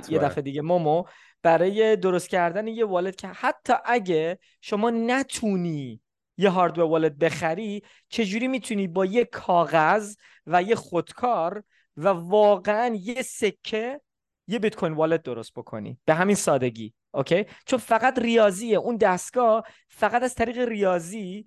یه 0.10 0.20
دفعه 0.20 0.42
دیگه. 0.42 0.62
مومو 0.62 1.04
برای 1.44 1.96
درست 1.96 2.30
کردن 2.30 2.68
یه 2.68 2.86
والت 2.86 3.16
که 3.16 3.28
حتی 3.28 3.74
اگه 3.86 4.40
شما 4.62 4.90
نتونی 4.90 6.02
یه 6.38 6.50
هاردور 6.50 6.84
والت 6.84 7.12
بخری 7.12 7.84
چجوری 8.10 8.48
می‌تونی 8.48 8.88
با 8.88 9.06
یه 9.06 9.26
کاغذ 9.26 10.16
و 10.48 10.64
یه 10.64 10.76
خودکار 10.76 11.64
و 11.98 12.08
واقعا 12.08 12.96
یه 13.02 13.22
سکه 13.22 14.02
یه 14.48 14.60
بیت 14.60 14.76
کوین 14.76 14.94
والت 14.94 15.24
درست 15.24 15.54
بکنی؟ 15.54 15.98
به 16.06 16.14
همین 16.14 16.36
سادگی 16.36 16.94
اوکی؟ 17.12 17.46
چون 17.66 17.80
فقط 17.80 18.20
ریاضیه. 18.20 18.78
اون 18.78 18.98
دستگاه 18.98 19.64
فقط 19.90 20.24
از 20.24 20.36
طریق 20.36 20.58
ریاضی 20.58 21.46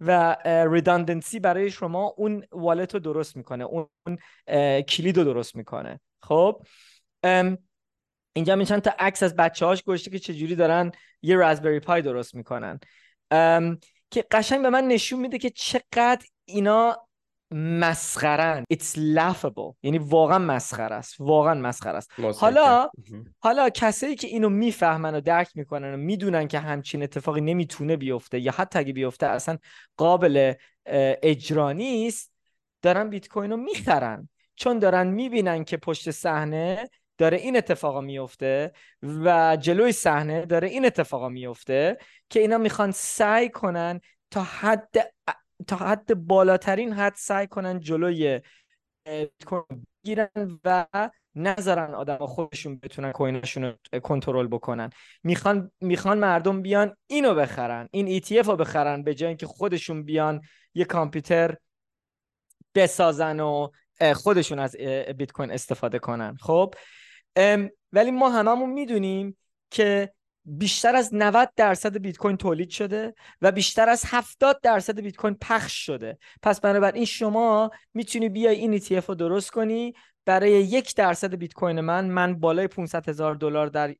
و 0.00 0.36
ریداندنسی 0.70 1.40
برای 1.40 1.70
شما 1.70 2.14
اون 2.16 2.44
والت 2.52 2.94
رو 2.94 3.00
درست 3.00 3.36
می‌کنه 3.36 3.64
اون 3.64 4.18
کلید 4.82 5.16
رو 5.16 5.24
درست 5.24 5.56
می‌کنه. 5.56 6.00
خب؟ 6.22 6.66
اینجا 8.32 8.56
می 8.56 8.66
چند 8.66 8.82
تا 8.82 8.94
عکس 8.98 9.22
از 9.22 9.36
بچه 9.36 9.66
هاش 9.66 9.82
گشته 9.82 10.10
که 10.10 10.18
چجوری 10.18 10.54
دارن 10.54 10.92
یه 11.22 11.36
رازبری 11.36 11.80
پای 11.80 12.02
درست 12.02 12.34
می‌کنن. 12.34 12.80
که 14.10 14.24
قشنگ 14.30 14.62
به 14.62 14.70
من 14.70 14.84
نشون 14.84 15.20
میده 15.20 15.38
که 15.38 15.50
چقدر 15.50 16.26
اینا 16.44 17.08
مسخرن. 17.54 18.64
It's 18.74 18.96
laughable. 18.96 19.74
یعنی 19.82 19.98
واقعا 19.98 20.38
مسخره 20.38 20.94
است. 20.94 21.20
واقعا 21.20 21.54
مسخره 21.54 21.96
است. 21.96 22.10
حالا 22.38 22.88
حالا 23.38 23.70
کسایی 23.70 24.14
که 24.14 24.26
اینو 24.26 24.48
می‌فهمن 24.48 25.14
و 25.14 25.20
درک 25.20 25.50
می‌کنن 25.54 25.94
و 25.94 25.96
می‌دونن 25.96 26.48
که 26.48 26.58
همچین 26.58 27.02
اتفاقی 27.02 27.40
نمی‌تونه 27.40 27.96
بیفته 27.96 28.40
یا 28.40 28.52
حتی 28.56 28.78
اگه 28.78 28.92
بیفته 28.92 29.26
اصلا 29.26 29.58
قابل 29.96 30.54
اجرا 31.22 31.72
نیست 31.72 32.32
دارن 32.82 33.10
بیت 33.10 33.28
کوین 33.28 33.50
رو 33.50 33.56
می‌خرن. 33.56 34.28
چون 34.56 34.78
دارن 34.78 35.06
می‌بینن 35.06 35.64
که 35.64 35.76
پشت 35.76 36.10
صحنه 36.10 36.90
داره 37.18 37.36
این 37.36 37.56
اتفاقا 37.56 38.00
میفته 38.00 38.72
و 39.02 39.56
جلوی 39.60 39.92
صحنه 39.92 40.46
داره 40.46 40.68
این 40.68 40.86
اتفاقا 40.86 41.28
میفته 41.28 41.98
که 42.30 42.40
اینا 42.40 42.58
می‌خوان 42.58 42.90
سعی 42.90 43.48
کنن 43.48 44.00
تا 44.30 44.42
حد 44.42 45.14
تا 45.66 45.76
حد 45.76 46.14
بالاترین 46.14 46.92
حد 46.92 47.14
سعی 47.16 47.46
کنن 47.46 47.80
جلوی 47.80 48.40
بگیرن 50.04 50.58
و 50.64 50.86
نذارن 51.34 51.94
آدم 51.94 52.26
خودشون 52.26 52.78
بتونن 52.78 53.12
کوینشون 53.12 53.64
رو 53.64 54.00
کنترل 54.00 54.46
بکنن. 54.46 54.90
می‌خوان 55.22 55.70
می‌خوان 55.80 56.18
مردم 56.18 56.62
بیان 56.62 56.96
اینو 57.06 57.34
بخرن 57.34 57.88
این 57.90 58.20
ETF 58.20 58.46
رو 58.46 58.56
بخرن 58.56 59.02
به 59.02 59.14
جای 59.14 59.28
اینکه 59.28 59.46
خودشون 59.46 60.02
بیان 60.02 60.40
یه 60.74 60.84
کامپیوتر 60.84 61.56
بسازن 62.74 63.40
و 63.40 63.68
خودشون 64.14 64.58
از 64.58 64.76
بیت 65.16 65.32
کوین 65.32 65.50
استفاده 65.50 65.98
کنن. 65.98 66.36
خب؟ 66.40 66.74
ولی 67.92 68.10
ما 68.10 68.30
هممون 68.30 68.70
می‌دونیم 68.70 69.36
که 69.70 70.12
بیشتر 70.44 70.96
از 70.96 71.14
90 71.14 71.52
درصد 71.56 71.98
بیت 71.98 72.16
کوین 72.16 72.36
تولید 72.36 72.70
شده 72.70 73.14
و 73.42 73.52
بیشتر 73.52 73.88
از 73.88 74.04
70 74.06 74.60
درصد 74.62 75.00
بیت 75.00 75.16
کوین 75.16 75.36
پخش 75.40 75.86
شده. 75.86 76.18
پس 76.42 76.60
بنابراین 76.60 77.04
شما 77.04 77.70
می‌تونی 77.94 78.28
بیای 78.28 78.56
این 78.56 78.78
ETF 78.78 79.04
رو 79.08 79.14
درست 79.14 79.50
کنی. 79.50 79.94
برای 80.24 80.50
یک 80.50 80.96
درصد 80.96 81.34
بیت 81.34 81.52
کوین 81.52 81.80
من 81.80 82.04
من 82.04 82.40
بالای 82.40 82.68
500 82.68 83.08
هزار 83.08 83.34
دلار 83.34 83.66
در 83.66 83.94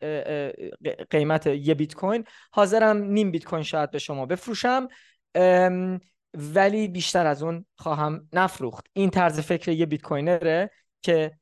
قیمت 1.10 1.46
یه 1.46 1.74
بیت 1.74 1.94
کوین. 1.94 2.24
حاضرم 2.52 2.96
نیم 2.96 3.30
بیت 3.30 3.44
کوین 3.44 3.62
شاید 3.62 3.90
به 3.90 3.98
شما 3.98 4.26
بفروشم. 4.26 4.88
ولی 6.34 6.88
بیشتر 6.88 7.26
از 7.26 7.42
اون 7.42 7.66
خواهم 7.76 8.28
نفروخت. 8.32 8.86
این 8.92 9.10
طرز 9.10 9.40
فکر 9.40 9.70
یه 9.70 9.86
بیت 9.86 10.02
کوینره 10.02 10.70
که 11.02 11.32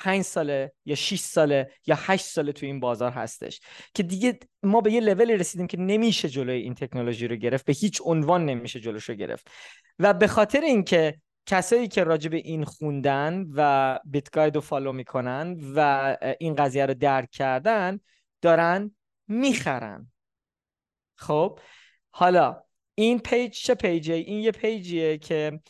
پنج 0.00 0.22
ساله 0.22 0.72
یا 0.84 0.94
6 0.94 1.18
ساله 1.20 1.70
یا 1.86 1.98
8 1.98 2.24
ساله 2.24 2.52
تو 2.52 2.66
این 2.66 2.80
بازار 2.80 3.12
هستش 3.12 3.60
که 3.94 4.02
دیگه 4.02 4.38
ما 4.62 4.80
به 4.80 4.92
یه 4.92 5.00
لولی 5.00 5.36
رسیدیم 5.36 5.66
که 5.66 5.76
نمیشه 5.76 6.28
جلوی 6.28 6.62
این 6.62 6.74
تکنولوژی 6.74 7.28
رو 7.28 7.36
گرفت 7.36 7.64
به 7.64 7.72
هیچ 7.72 8.00
عنوان 8.04 8.44
نمیشه 8.44 8.80
جلوش 8.80 9.08
رو 9.08 9.14
گرفت. 9.14 9.50
و 9.98 10.14
به 10.14 10.26
خاطر 10.26 10.60
اینکه 10.60 11.20
کسایی 11.46 11.88
که 11.88 12.04
راجع 12.04 12.30
به 12.30 12.36
این 12.36 12.64
خوندن 12.64 13.46
و 13.54 13.98
Bit 14.04 14.30
Guide 14.30 14.54
رو 14.54 14.60
follow 14.60 14.92
می‌کنن 14.92 15.56
و 15.74 16.16
این 16.40 16.54
قضیه 16.54 16.86
رو 16.86 16.94
درک 16.94 17.30
کردن 17.30 18.00
دارن 18.42 18.96
می‌خرن. 19.28 20.12
خب؟ 21.14 21.58
حالا 22.10 22.62
این 22.94 23.18
page 23.18 23.52
چه 23.52 23.74
page 23.74 24.01
ه؟ 24.01 24.14
این 24.14 24.38
یه 24.38 24.50
page 24.50 24.95
یه 24.95 25.18
که 25.18 25.60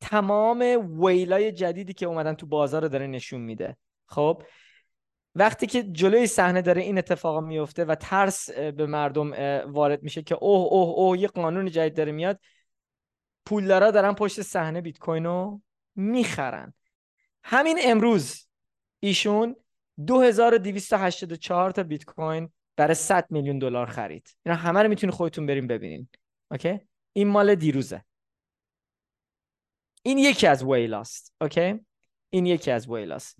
تمام 0.00 0.60
whale 1.04 1.38
های 1.38 1.52
جدیدی 1.52 1.92
که 1.92 2.06
اومدن 2.06 2.34
تو 2.34 2.46
بازار 2.46 2.82
رو 2.82 2.88
داره 2.88 3.06
نشون 3.06 3.40
میده. 3.40 3.76
خب 4.06 4.42
وقتی 5.34 5.66
که 5.66 5.82
جلوی 5.82 6.26
صحنه 6.26 6.62
داره 6.62 6.82
این 6.82 6.98
اتفاق 6.98 7.44
میفته 7.44 7.84
و 7.84 7.94
ترس 7.94 8.50
به 8.50 8.86
مردم 8.86 9.32
وارد 9.72 10.02
میشه 10.02 10.22
که 10.22 10.34
اوه 10.34 10.72
اوه 10.72 10.88
اوه 10.88 11.18
یه 11.18 11.28
قانون 11.28 11.70
جدید 11.70 11.96
داره 11.96 12.12
میاد 12.12 12.40
پولدارا 13.46 13.90
دارن 13.90 14.12
پشت 14.12 14.42
صحنه 14.42 14.80
بیت 14.80 14.98
کوین 14.98 15.24
رو 15.24 15.60
می‌خرن. 15.94 16.74
همین 17.44 17.78
امروز 17.84 18.48
ایشون 19.00 19.56
2284 20.06 21.70
تا 21.70 21.82
بیت 21.82 22.04
کوین 22.04 22.50
برای 22.76 22.94
100 22.94 23.26
میلیون 23.30 23.58
دلار 23.58 23.86
خرید. 23.86 24.36
اینا 24.46 24.58
همه 24.58 24.82
رو 24.82 24.88
می‌تونید 24.88 25.14
خودتون 25.14 25.46
بریم 25.46 25.66
ببینین. 25.66 26.08
اوکی؟ 26.50 26.80
این 27.12 27.28
مال 27.28 27.54
دیروزه. 27.54 28.04
این 30.02 30.18
یکی 30.18 30.46
از 30.46 30.62
ویلاست 30.62 31.34
اوکی؟ 31.40 31.80
این 32.30 32.46
یکی 32.46 32.70
از 32.70 32.88
ویلاست 32.88 33.36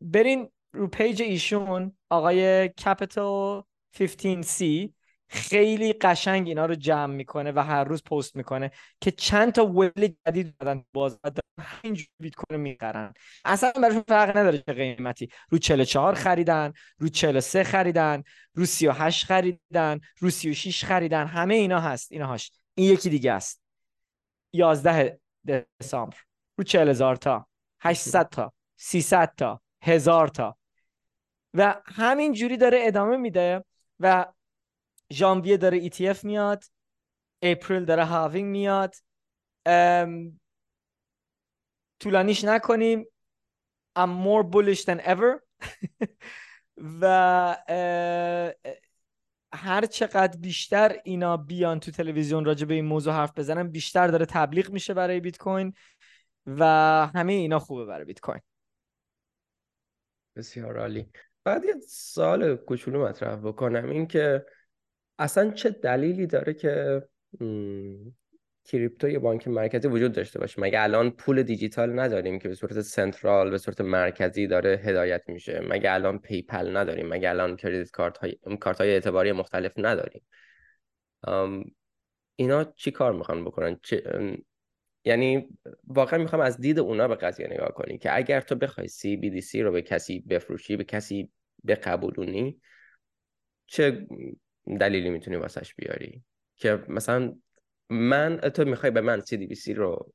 برین 0.00 0.48
رو 0.72 0.86
پیج 0.88 1.22
ایشون 1.22 1.96
آقای 2.10 2.68
کپیتال 2.68 3.62
15C 3.96 4.88
خیلی 5.28 5.92
قشنگ 5.92 6.48
اینا 6.48 6.66
رو 6.66 6.74
جمع 6.74 7.14
می‌کنه 7.14 7.52
و 7.52 7.58
هر 7.58 7.84
روز 7.84 8.02
پست 8.02 8.36
می‌کنه 8.36 8.70
که 9.00 9.10
چند 9.10 9.52
تا 9.52 9.66
ویل 9.66 10.14
جدید 10.26 10.54
دادن 10.58 10.84
باز 10.92 11.18
بیت 12.18 12.34
کوین 12.34 12.60
می‌خرن. 12.60 13.12
اصلا 13.44 13.72
براشون 13.82 14.04
فرق 14.08 14.36
نداره 14.36 14.58
چه 14.58 14.72
قیمتی. 14.72 15.28
رو 15.50 15.58
44 15.58 16.14
خریدن 16.14 16.72
رو 16.98 17.08
43 17.08 17.64
خریدن 17.64 18.22
رو 18.54 18.66
38 18.66 19.26
خریدن 19.26 20.00
رو 20.18 20.30
36 20.30 20.84
خریدن 20.84 21.26
همه 21.26 21.54
اینا 21.54 21.80
هست. 21.80 22.12
اینا 22.12 22.26
هاش 22.26 22.50
این 22.74 22.92
یکی 22.92 23.10
دیگه 23.10 23.32
است. 23.32 23.61
11 24.52 25.20
دسامبر. 25.80 26.16
رو 26.58 26.64
40 26.64 26.88
هزار 26.88 27.16
تا. 27.16 27.48
800 27.80 28.28
تا. 28.28 28.52
300 28.76 29.34
تا. 29.36 29.62
هزار 29.82 30.28
تا. 30.28 30.58
و 31.54 31.82
همین 31.84 32.32
جوری 32.32 32.56
داره 32.56 32.78
ادامه 32.82 33.16
میده 33.16 33.64
و 34.00 34.32
ژانویه 35.12 35.56
داره 35.56 35.88
ETF 35.88 36.24
میاد. 36.24 36.64
اپریل 37.42 37.84
داره 37.84 38.04
هاوینگ 38.04 38.50
میاد. 38.50 38.94
طولانیش 42.00 42.44
نکنیم. 42.44 43.04
I'm 43.98 44.10
more 44.26 44.42
bullish 44.42 44.84
than 44.84 45.00
ever. 45.00 45.40
و 47.00 47.56
هر 49.54 49.86
چقدر 49.86 50.38
بیشتر 50.40 50.96
اینا 51.04 51.36
بیان 51.36 51.80
تو 51.80 51.90
تلویزیون 51.90 52.44
راجع 52.44 52.66
به 52.66 52.74
این 52.74 52.84
موضوع 52.84 53.12
حرف 53.12 53.38
بزنن 53.38 53.68
بیشتر 53.68 54.06
داره 54.08 54.26
تبلیغ 54.26 54.70
میشه 54.70 54.94
برای 54.94 55.20
بیت 55.20 55.38
کوین 55.38 55.72
و 56.46 56.64
همه 57.14 57.32
اینا 57.32 57.58
خوبه 57.58 57.84
برای 57.84 58.04
بیت 58.04 58.20
کوین. 58.20 58.40
بسیار 60.36 60.78
عالی. 60.78 61.10
بعد 61.44 61.64
یه 61.64 61.74
سوال 61.88 62.56
کوچولو 62.56 63.08
مطرح 63.08 63.36
بکنم 63.36 63.90
این 63.90 64.06
که 64.06 64.46
اصلا 65.18 65.50
چه 65.50 65.70
دلیلی 65.70 66.26
داره 66.26 66.54
که 66.54 67.02
crypto 68.64 69.08
یه 69.08 69.18
بانک 69.18 69.48
مرکزی 69.48 69.88
وجود 69.88 70.12
داشته 70.12 70.38
باشه. 70.38 70.62
مگه 70.62 70.82
الان 70.82 71.10
پول 71.10 71.42
دیجیتال 71.42 72.00
نداریم 72.00 72.38
که 72.38 72.48
به 72.48 72.54
صورت 72.54 72.80
central 72.80 73.50
به 73.50 73.58
صورت 73.58 73.80
مرکزی 73.80 74.46
داره 74.46 74.80
هدایت 74.84 75.22
میشه؟ 75.28 75.60
مگه 75.68 75.92
الان 75.92 76.18
PayPal 76.18 76.76
نداریم؟ 76.76 77.08
مگه 77.08 77.30
الان 77.30 77.56
credit 77.56 77.90
card 77.90 78.18
های 78.18 78.38
کارت 78.60 78.80
های 78.80 78.90
اعتباری 78.90 79.32
مختلف 79.32 79.72
نداریم؟ 79.76 80.22
اینا 82.36 82.64
چی 82.64 82.90
کار 82.90 83.12
می‌خوان 83.12 83.44
بکنن؟ 83.44 83.78
یعنی 85.04 85.48
واقعا 85.86 86.18
می‌خوام 86.18 86.42
از 86.42 86.60
دید 86.60 86.78
اونا 86.78 87.08
به 87.08 87.14
قضیه 87.14 87.46
نگاه 87.46 87.68
کنی 87.68 87.98
که 87.98 88.16
اگر 88.16 88.40
تو 88.40 88.54
بخوای 88.54 88.88
CBDC 88.88 89.54
رو 89.54 89.72
به 89.72 89.82
کسی 89.82 90.20
بفروشی 90.20 90.76
به 90.76 90.84
کسی 90.84 91.30
بقبولونی 91.66 92.60
چه 93.66 94.06
دلیلی 94.80 95.10
می‌تونی 95.10 95.36
واسش 95.36 95.74
بیاری؟ 95.74 96.22
که 96.56 96.84
مثلا 96.88 97.34
من 97.90 98.36
تو 98.36 98.64
می‌خوای 98.64 98.90
به 98.90 99.00
من 99.00 99.20
CDBC 99.20 99.68
رو 99.68 100.12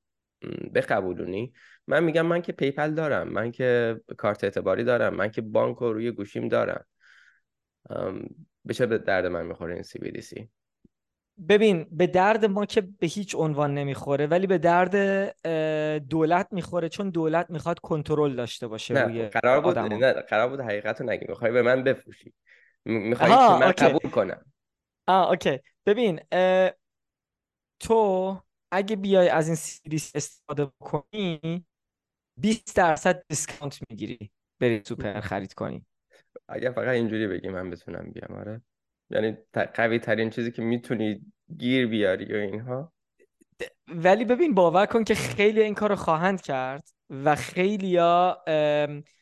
بقبولونی؟ 0.75 1.53
من 1.87 2.03
میگم 2.03 2.25
من 2.25 2.41
که 2.41 2.51
پیپل 2.51 2.91
دارم 2.93 3.27
من 3.27 3.51
که 3.51 3.99
کارت 4.17 4.43
اعتباری 4.43 4.83
دارم 4.83 5.13
من 5.13 5.29
که 5.29 5.41
بانک 5.41 5.77
رو 5.77 5.93
روی 5.93 6.11
گوشیم 6.11 6.47
دارم. 6.47 6.85
به 8.65 8.73
چه 8.73 8.85
درد 8.85 9.25
من 9.25 9.45
می‌خوره 9.45 9.73
این 9.73 9.83
CBDC 9.83 10.47
ببین 11.49 11.87
به 11.91 12.07
درد 12.07 12.45
ما 12.45 12.65
که 12.65 12.81
به 12.81 13.07
هیچ 13.07 13.35
عنوان 13.35 13.73
نمی‌خوره 13.73 14.27
ولی 14.27 14.47
به 14.47 14.57
درد 14.57 14.95
دولت 16.09 16.47
می‌خوره 16.51 16.89
چون 16.89 17.09
دولت 17.09 17.49
می‌خواد 17.49 17.79
کنترل 17.79 18.35
داشته 18.35 18.67
باشه 18.67 18.93
نه 18.93 19.01
روی 19.01 19.27
قرار 19.27 19.61
بود 19.61 19.77
آدما. 19.77 19.97
نه 19.97 20.13
قرار 20.13 20.49
بود 20.49 20.59
حقیقت 20.59 21.01
رو 21.01 21.09
نگی. 21.09 21.25
می‌خوای 21.29 21.51
به 21.51 21.61
من 21.61 21.83
بفروشی. 21.83 22.33
می‌خوای 22.85 23.29
که 23.29 23.35
من 23.35 23.63
okay. 23.63 23.85
قبول 23.85 24.11
کنم. 24.11 24.45
آه 25.07 25.29
okay. 25.29 25.59
ببین 25.85 26.19
تو 27.79 28.41
اگه 28.71 28.95
بیای 28.95 29.29
از 29.29 29.47
این 29.47 29.55
سرویس 29.55 30.11
استفاده 30.15 30.65
بکنی 30.65 31.65
20 32.39 32.75
درصد 32.75 33.23
discount 33.29 33.79
می‌گیری 33.89 34.31
بری 34.61 34.81
سوپر 34.85 35.19
خرید 35.19 35.53
کنی. 35.53 35.85
اگه 36.49 36.71
فقط 36.71 36.87
اینجوری 36.87 37.27
بگی 37.27 37.49
من 37.49 37.69
بتونم 37.69 38.11
بیام 38.11 38.39
آره. 38.39 38.61
یعنی 39.09 39.37
قوی 39.73 39.99
ترین 39.99 40.29
چیزی 40.29 40.51
که 40.51 40.61
می‌تونی 40.61 41.21
گیر 41.57 41.87
بیاری 41.87 42.25
یا 42.25 42.41
اینها. 42.41 42.93
ولی 43.87 44.25
ببین 44.25 44.53
باور 44.53 44.85
کن 44.85 45.03
که 45.03 45.15
خیلی 45.15 45.61
این 45.61 45.73
کار 45.73 45.89
رو 45.89 45.95
خواهند 45.95 46.41
کرد 46.41 46.89
و 47.09 47.35
خیلی 47.35 47.97
ها 47.97 48.43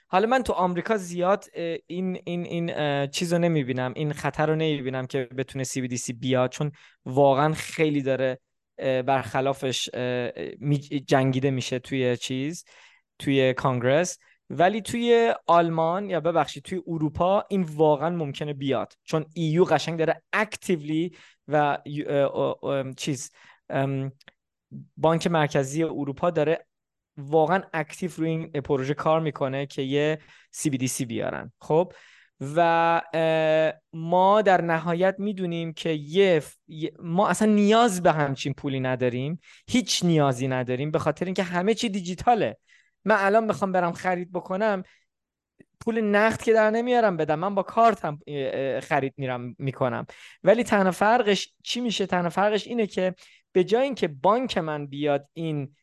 حالا 0.08 0.28
من 0.28 0.44
تو 0.44 0.54
آمریکا 0.54 0.98
زیاد 0.98 1.46
این 1.88 2.22
این 2.26 2.46
این 2.46 3.08
چیز 3.08 3.34
رو 3.34 3.40
نمی‌بینم. 3.40 3.94
این 3.96 4.14
خطر 4.14 4.46
رو 4.46 4.56
نمی‌بینم 4.56 5.06
که 5.06 5.30
بتونه 5.38 5.64
سی 5.64 5.82
بی 5.82 5.88
دی 5.88 5.98
سی 5.98 6.14
بیاد 6.14 6.52
چون 6.52 6.72
واقعا 7.06 7.54
خیلی 7.54 8.02
داره 8.02 8.40
برخلافش 8.78 9.90
جنگیده 11.06 11.52
میشه 11.52 11.80
توی 11.80 12.18
چیز 12.18 12.66
توی 13.20 13.54
Congress. 13.54 14.18
ولی 14.50 14.82
توی 14.82 15.34
آلمان 15.48 16.10
یا 16.10 16.20
ببخشید 16.20 16.64
توی 16.64 16.82
اروپا 16.88 17.46
این 17.50 17.62
واقعا 17.62 18.10
ممکنه 18.10 18.54
بیاد. 18.54 18.94
چون 19.04 19.26
EU 19.34 19.64
قشنگ 19.64 20.00
داره 20.00 20.22
actively 20.34 21.18
و 21.48 21.78
چیز 22.98 23.32
بانک 24.98 25.28
مرکزی 25.28 25.84
اروپا 25.84 26.30
داره 26.30 26.66
واقعا 27.18 27.64
active 27.74 28.12
روی 28.18 28.30
این 28.30 28.48
پروژه 28.52 28.94
کار 28.94 29.20
می‌کنه 29.20 29.66
که 29.66 29.82
یه 29.82 30.20
CBDC 30.56 31.02
بیارن. 31.02 31.52
خب؟ 31.60 31.94
و 32.42 33.02
ما 33.94 34.42
در 34.42 34.62
نهایت 34.62 35.16
می‌دونیم 35.18 35.74
که 35.74 35.90
یه 35.90 36.44
ما 37.00 37.28
اصلا 37.28 37.52
نیاز 37.52 38.04
به 38.04 38.12
همچین 38.12 38.54
پولی 38.54 38.80
نداریم 38.80 39.40
هیچ 39.70 40.06
نیازی 40.06 40.48
نداریم 40.48 40.92
به 40.92 41.00
خاطر 41.00 41.26
اینکه 41.26 41.44
همه 41.44 41.74
چی 41.74 41.90
دیجیتاله. 41.90 42.58
من 43.06 43.16
الان 43.20 43.44
می‌خوام 43.44 43.72
برم 43.72 43.92
خرید 43.92 44.32
بکنم 44.32 44.84
پول 45.80 46.02
نقد 46.02 46.42
که 46.42 46.54
در 46.54 46.70
نمیارم 46.70 47.18
بدم 47.18 47.40
من 47.40 47.56
با 47.56 47.64
کارتم 47.64 48.20
خرید 48.84 49.14
میرم 49.18 49.56
می‌کنم. 49.60 50.06
ولی 50.44 50.64
تنها 50.64 50.92
فرقش 50.92 51.54
چی 51.64 51.82
میشه؟ 51.82 52.06
تنها 52.06 52.30
فرقش 52.30 52.68
اینه 52.68 52.88
که 52.88 53.16
به 53.52 53.64
جای 53.64 53.84
اینکه 53.84 54.08
بانک 54.08 54.58
من 54.58 54.88
بیاد 54.88 55.30
این 55.34 55.76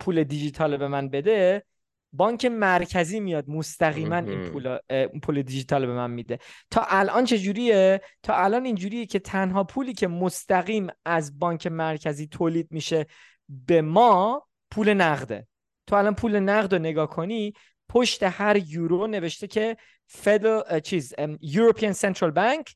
پول 0.00 0.24
دیجیتال 0.24 0.76
به 0.76 0.88
من 0.88 1.08
بده 1.08 1.64
بانک 2.12 2.44
مرکزی 2.44 3.20
میاد 3.20 3.48
مستقیما 3.48 4.16
این 4.16 4.50
پول 4.50 4.78
پول 5.22 5.42
دیجیتال 5.42 5.86
به 5.86 5.92
من 5.92 6.10
میده. 6.10 6.38
تا 6.70 6.84
الان 6.88 7.24
چه 7.24 7.38
جوریه؟ 7.38 8.00
تا 8.22 8.34
الان 8.34 8.64
اینجوریه 8.64 9.06
که 9.06 9.18
تنها 9.18 9.64
پولی 9.64 9.94
که 9.94 10.08
مستقیم 10.08 10.86
از 11.04 11.38
بانک 11.38 11.66
مرکزی 11.66 12.26
تولید 12.26 12.68
میشه 12.70 13.06
به 13.48 13.82
ما 13.82 14.46
پول 14.70 14.94
نقده. 14.94 15.46
تو 15.86 15.96
الان 15.96 16.14
پول 16.14 16.40
نقد 16.40 16.74
رو 16.74 16.80
نگاه 16.80 17.10
کنی 17.10 17.52
پشت 17.88 18.22
هر 18.22 18.56
یورو 18.56 19.06
نوشته 19.06 19.46
که 19.46 19.76
فدر 20.06 20.80
چیز 20.80 21.14
European 21.42 21.94
Central 21.94 22.32
Bank 22.36 22.74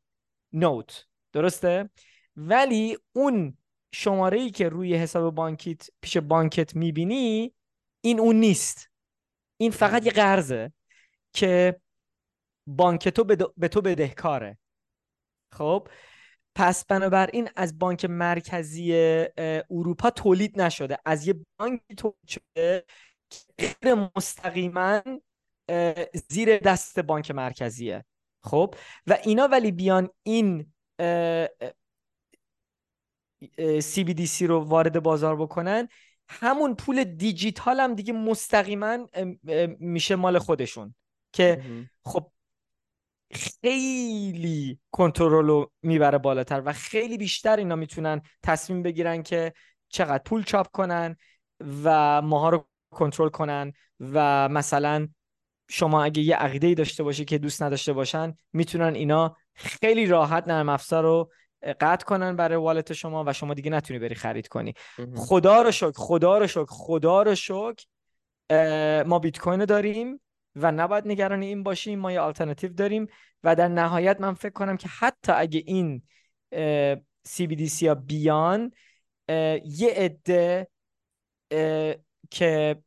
نوت 0.53 1.05
درسته؟ 1.33 1.91
ولی 2.37 2.99
اون 3.13 3.59
شماره 3.93 4.41
ای 4.41 4.51
که 4.51 4.69
روی 4.69 4.95
حساب 4.95 5.35
بانکیت 5.35 5.87
پیش 6.01 6.17
بانکت 6.17 6.77
می‌بینی 6.77 7.55
این 8.01 8.21
اون 8.21 8.37
نیست. 8.37 8.91
این 9.57 9.71
فقط 9.71 10.07
یه 10.07 10.13
قرضه 10.13 10.73
که 11.33 11.81
بانک 12.67 13.09
تو 13.09 13.25
به 13.57 13.69
تو 13.69 13.81
بدهکاره. 13.81 14.59
خب؟ 15.53 15.89
پس 16.55 16.85
بنابراین 16.85 17.49
از 17.57 17.79
بانک 17.79 18.05
مرکزی 18.05 18.95
اروپا 19.71 20.11
تولید 20.11 20.61
نشده. 20.61 20.99
از 21.05 21.27
یه 21.27 21.35
بانک 21.59 21.81
تولید 21.97 22.29
شده 22.29 22.85
غیر 23.59 23.95
مستقیما 24.17 25.03
زیر 26.29 26.59
دست 26.59 27.01
بانک 27.01 27.31
مرکزیه. 27.31 28.05
خب؟ 28.43 28.75
و 29.07 29.19
اینا 29.25 29.49
ولی 29.49 29.73
بیان 29.73 30.11
این 30.23 30.73
CBDC 33.81 34.43
رو 34.43 34.61
وارد 34.61 35.03
بازار 35.03 35.37
بکنن 35.37 35.89
همون 36.29 36.75
پول 36.75 37.05
دیجیتال 37.05 37.81
هم 37.81 37.95
دیگه 37.95 38.13
مستقیما 38.13 38.99
میشه 39.79 40.17
مال 40.17 40.39
خودشون. 40.39 40.95
که 41.33 41.63
خب 42.05 42.31
خیلی 43.33 44.79
کنترل 44.91 45.47
رو 45.47 45.73
می‌بره 45.83 46.19
بالاتر 46.19 46.63
و 46.65 46.73
خیلی 46.73 47.19
بیشتر 47.19 47.57
اینا 47.57 47.77
می‌تونن 47.77 48.23
تصمیم 48.43 48.83
بگیرن 48.83 49.23
که 49.23 49.53
چقدر 49.89 50.23
پول 50.23 50.43
چاپ 50.43 50.67
کنن 50.71 51.17
و 51.85 52.23
ماها 52.23 52.49
رو 52.49 52.69
کنترل 52.91 53.29
کنن 53.29 53.73
و 54.01 54.49
مثلا 54.49 55.09
شما 55.71 56.05
اگه 56.05 56.23
یه 56.23 56.37
عقیده 56.37 56.75
داشته 56.75 57.03
باشی 57.03 57.25
که 57.25 57.39
دوست 57.39 57.63
نداشته 57.63 57.93
باشن 57.93 58.35
می‌تونن 58.53 58.95
اینا 58.95 59.37
خیلی 59.55 60.07
راحت 60.07 60.49
نرم 60.49 60.69
افزار 60.69 61.03
رو 61.03 61.33
قطع 61.81 62.05
کنن 62.05 62.37
برای 62.37 62.59
والت 62.59 62.93
شما 62.93 63.25
و 63.27 63.33
شما 63.33 63.55
دیگه 63.55 63.71
نتونی 63.71 63.99
بری 64.01 64.15
خرید 64.15 64.49
کنی. 64.49 64.75
خدا 65.17 65.63
رو 65.63 65.71
شکر 65.71 65.93
خدا 65.97 66.39
رو 66.39 66.47
شکر 66.47 66.67
خدا 66.69 67.23
رو 67.23 67.35
شکر 67.35 67.85
ما 69.07 69.19
بیت 69.19 69.39
کوین 69.39 69.65
داریم 69.65 70.21
و 70.57 70.73
نباید 70.73 71.09
نگران 71.09 71.43
این 71.43 71.63
باشیم 71.63 71.99
ما 71.99 72.13
یه 72.13 72.21
آلترناتیو 72.21 72.73
داریم 72.73 73.07
و 73.45 73.55
در 73.55 73.69
نهایت 73.69 74.21
من 74.21 74.35
فکر 74.35 74.53
کنم 74.53 74.77
که 74.77 74.89
حتی 74.89 75.33
اگه 75.33 75.63
این 75.67 76.03
CBDC 77.29 77.83
ها 77.83 77.95
بیان 77.95 78.71
یه 79.65 79.91
عده 79.97 80.69
که 82.31 82.83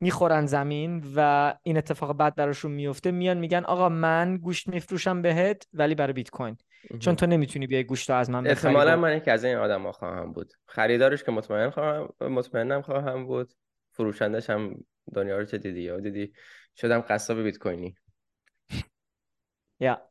می‌خورن 0.00 0.46
زمین 0.46 1.12
و 1.16 1.54
این 1.62 1.76
اتفاق 1.76 2.12
بعد 2.12 2.34
براشون 2.34 2.72
میفته 2.72 3.10
میان 3.10 3.38
میگن 3.38 3.64
آقا 3.64 3.88
من 3.88 4.36
گوشت 4.36 4.68
میفروشم 4.68 5.22
بهت 5.22 5.66
ولی 5.72 5.94
برای 5.94 6.12
بیت 6.12 6.30
کوین 6.30 6.56
چون 7.00 7.16
تو 7.16 7.26
نمی‌تونی 7.26 7.66
بیای 7.66 7.84
گوشت 7.84 8.10
از 8.10 8.30
من 8.30 8.42
بخری 8.42 8.52
احتمالا 8.52 8.96
من 8.96 9.16
یکی 9.16 9.30
از 9.30 9.44
این 9.44 9.56
آدم 9.56 9.82
ها 9.82 9.92
خواهم 9.92 10.32
بود. 10.32 10.52
خریدارش 10.66 11.24
که 11.24 11.32
مطمئن 11.32 11.70
خواهم 11.70 12.08
مطمئنم 12.20 12.82
خواهم 12.82 13.26
بود. 13.26 13.52
فروشندش 13.92 14.50
هم 14.50 14.84
دنیا 15.14 15.38
رو 15.38 15.44
چه 15.44 15.58
دیدی؟ 15.58 15.80
یا 15.80 16.00
دیدی 16.00 16.32
شدم 16.76 17.00
قصاب 17.00 17.42
بیت 17.42 17.58
کوینی 17.58 17.94
یا. 19.80 20.08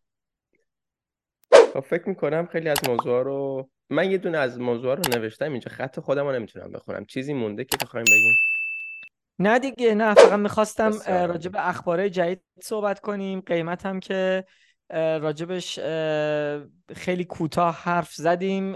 خب 1.73 1.80
فکر 1.80 2.10
می‌کنم 2.10 2.45
خیلی 2.45 2.69
از 2.69 2.77
موضوع 2.89 3.23
رو 3.23 3.69
من 3.89 4.12
یه 4.12 4.17
دونه 4.17 4.38
از 4.38 4.60
موضوع 4.60 4.95
رو 4.95 5.01
نوشتم 5.15 5.51
اینجا 5.51 5.71
خط 5.71 5.99
خودم 5.99 6.25
رو 6.25 6.32
نمی‌تونم 6.32 6.71
بخونم. 6.71 7.06
چیزی 7.06 7.34
مونده 7.34 7.65
که 7.65 7.77
بخوایم 7.82 8.06
بگیم. 8.06 8.34
نه 9.39 9.60
دیگه 9.60 9.95
نه 9.95 10.13
فقط 10.13 10.39
می‌خواستم 10.39 10.91
راجع 11.08 11.51
به 11.51 11.69
اخبار 11.69 12.08
جدید 12.08 12.43
صحبت 12.62 12.99
کنیم. 12.99 13.41
قیمت 13.41 13.86
هم 13.86 13.99
که 13.99 14.45
راجبش 14.89 15.80
خیلی 16.95 17.26
کوتاه 17.26 17.76
حرف 17.76 18.13
زدیم 18.13 18.73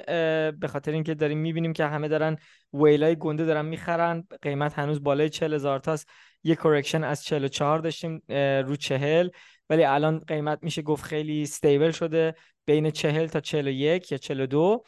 به 0.52 0.68
خاطر 0.70 0.92
اینکه 0.92 1.14
داریم 1.14 1.38
می‌بینیم 1.38 1.74
که 1.74 1.86
همه 1.86 2.08
دارن 2.08 2.38
whale 2.74 3.04
های 3.04 3.16
گنده 3.16 3.46
دارن 3.46 3.66
می‌خرن. 3.66 4.28
قیمت 4.42 4.80
هنوز 4.80 5.04
بالای 5.04 5.30
40 5.30 5.54
هزار 5.54 5.80
تاست. 5.80 6.10
یه 6.44 6.56
correction 6.56 7.04
از 7.04 7.24
44 7.24 7.80
داشتیم 7.80 8.22
رو 8.68 8.76
40 8.76 9.30
ولی 9.70 9.84
الان 9.84 10.20
قیمت 10.20 10.60
میشه 10.62 10.82
گفت 10.82 11.04
خیلی 11.04 11.42
stable 11.42 11.92
شده. 11.92 12.36
بین 12.66 12.92
40 12.92 13.28
تا 13.28 13.40
41 13.40 14.12
یا 14.12 14.18
42 14.18 14.84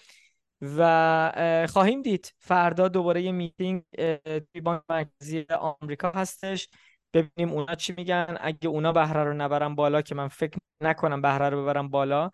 و 0.62 1.66
خواهیم 1.70 2.02
دید 2.02 2.34
فردا 2.38 2.88
دوباره 2.88 3.22
یه 3.22 3.32
میتینگ 3.32 3.84
توی 4.54 4.62
بانک 4.64 4.82
مرکزی 4.90 5.46
آمریکا 5.60 6.12
هستش. 6.12 6.68
ببینیم 7.14 7.54
اونا 7.54 7.76
چی 7.76 7.94
میگن. 7.98 8.38
اگه 8.42 8.70
اونا 8.70 8.92
بهره 8.92 9.24
رو 9.24 9.34
نبرن 9.34 9.76
بالا 9.76 10.02
که 10.02 10.16
من 10.16 10.28
فکر 10.28 10.58
نکنم 10.82 11.22
بهره 11.22 11.50
رو 11.50 11.62
ببرم 11.62 11.90
بالا 11.90 12.32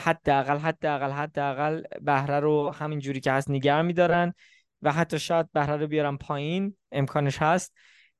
حداقل 0.00 0.58
حداقل 0.58 1.10
حداقل 1.10 1.82
بهره 2.00 2.40
رو 2.40 2.70
همین 2.70 2.98
جوری 2.98 3.20
که 3.20 3.32
هست 3.32 3.50
نگه 3.50 3.82
میدارن 3.82 4.34
و 4.82 4.92
حتی 4.92 5.18
شاید 5.18 5.52
بهره 5.52 5.76
رو 5.76 5.86
بیارم 5.86 6.18
پایین 6.18 6.76
امکانش 6.92 7.38
هست 7.38 7.76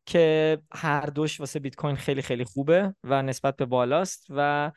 که 0.07 0.59
هر 0.73 1.07
دوش 1.07 1.41
واسه 1.41 1.59
بیت 1.59 1.77
کوین 1.77 1.97
خیلی 1.97 2.23
خیلی 2.23 2.45
خوبه 2.45 2.95
و 3.05 3.23
نسبت 3.23 3.57
به 3.57 3.67
بالاست 3.67 4.27
و 4.31 4.73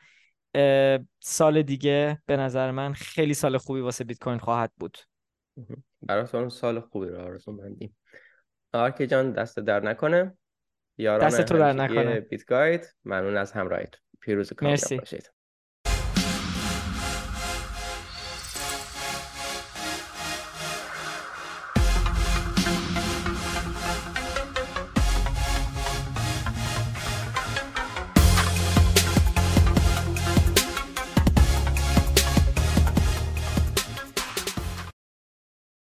سال 1.20 1.62
دیگه 1.62 2.22
به 2.26 2.36
نظر 2.36 2.70
من 2.70 2.92
خیلی 2.92 3.34
سال 3.34 3.58
خوبی 3.58 3.80
واسه 3.80 4.04
بیت 4.04 4.18
کوین 4.18 4.38
خواهد 4.38 4.72
بود. 4.76 4.98
برای 6.02 6.50
سال 6.50 6.80
خوبی 6.80 7.08
رو 7.08 7.20
آرزو 7.20 7.52
مندیم 7.52 7.96
آرکی 8.72 9.06
جان 9.06 9.32
دست 9.32 9.58
در 9.58 9.80
نکنه. 9.80 10.36
یاران 10.98 11.26
دست 11.26 11.42
تو 11.42 11.58
در 11.58 11.72
نکنه. 11.72 12.20
بیت 12.20 12.44
گاید. 12.44 12.94
ممنون 13.04 13.36
از 13.36 13.52
همراهیت 13.52 13.94
پیروز 14.20 14.52
کامل 14.52 14.76
باشید. 14.98 15.30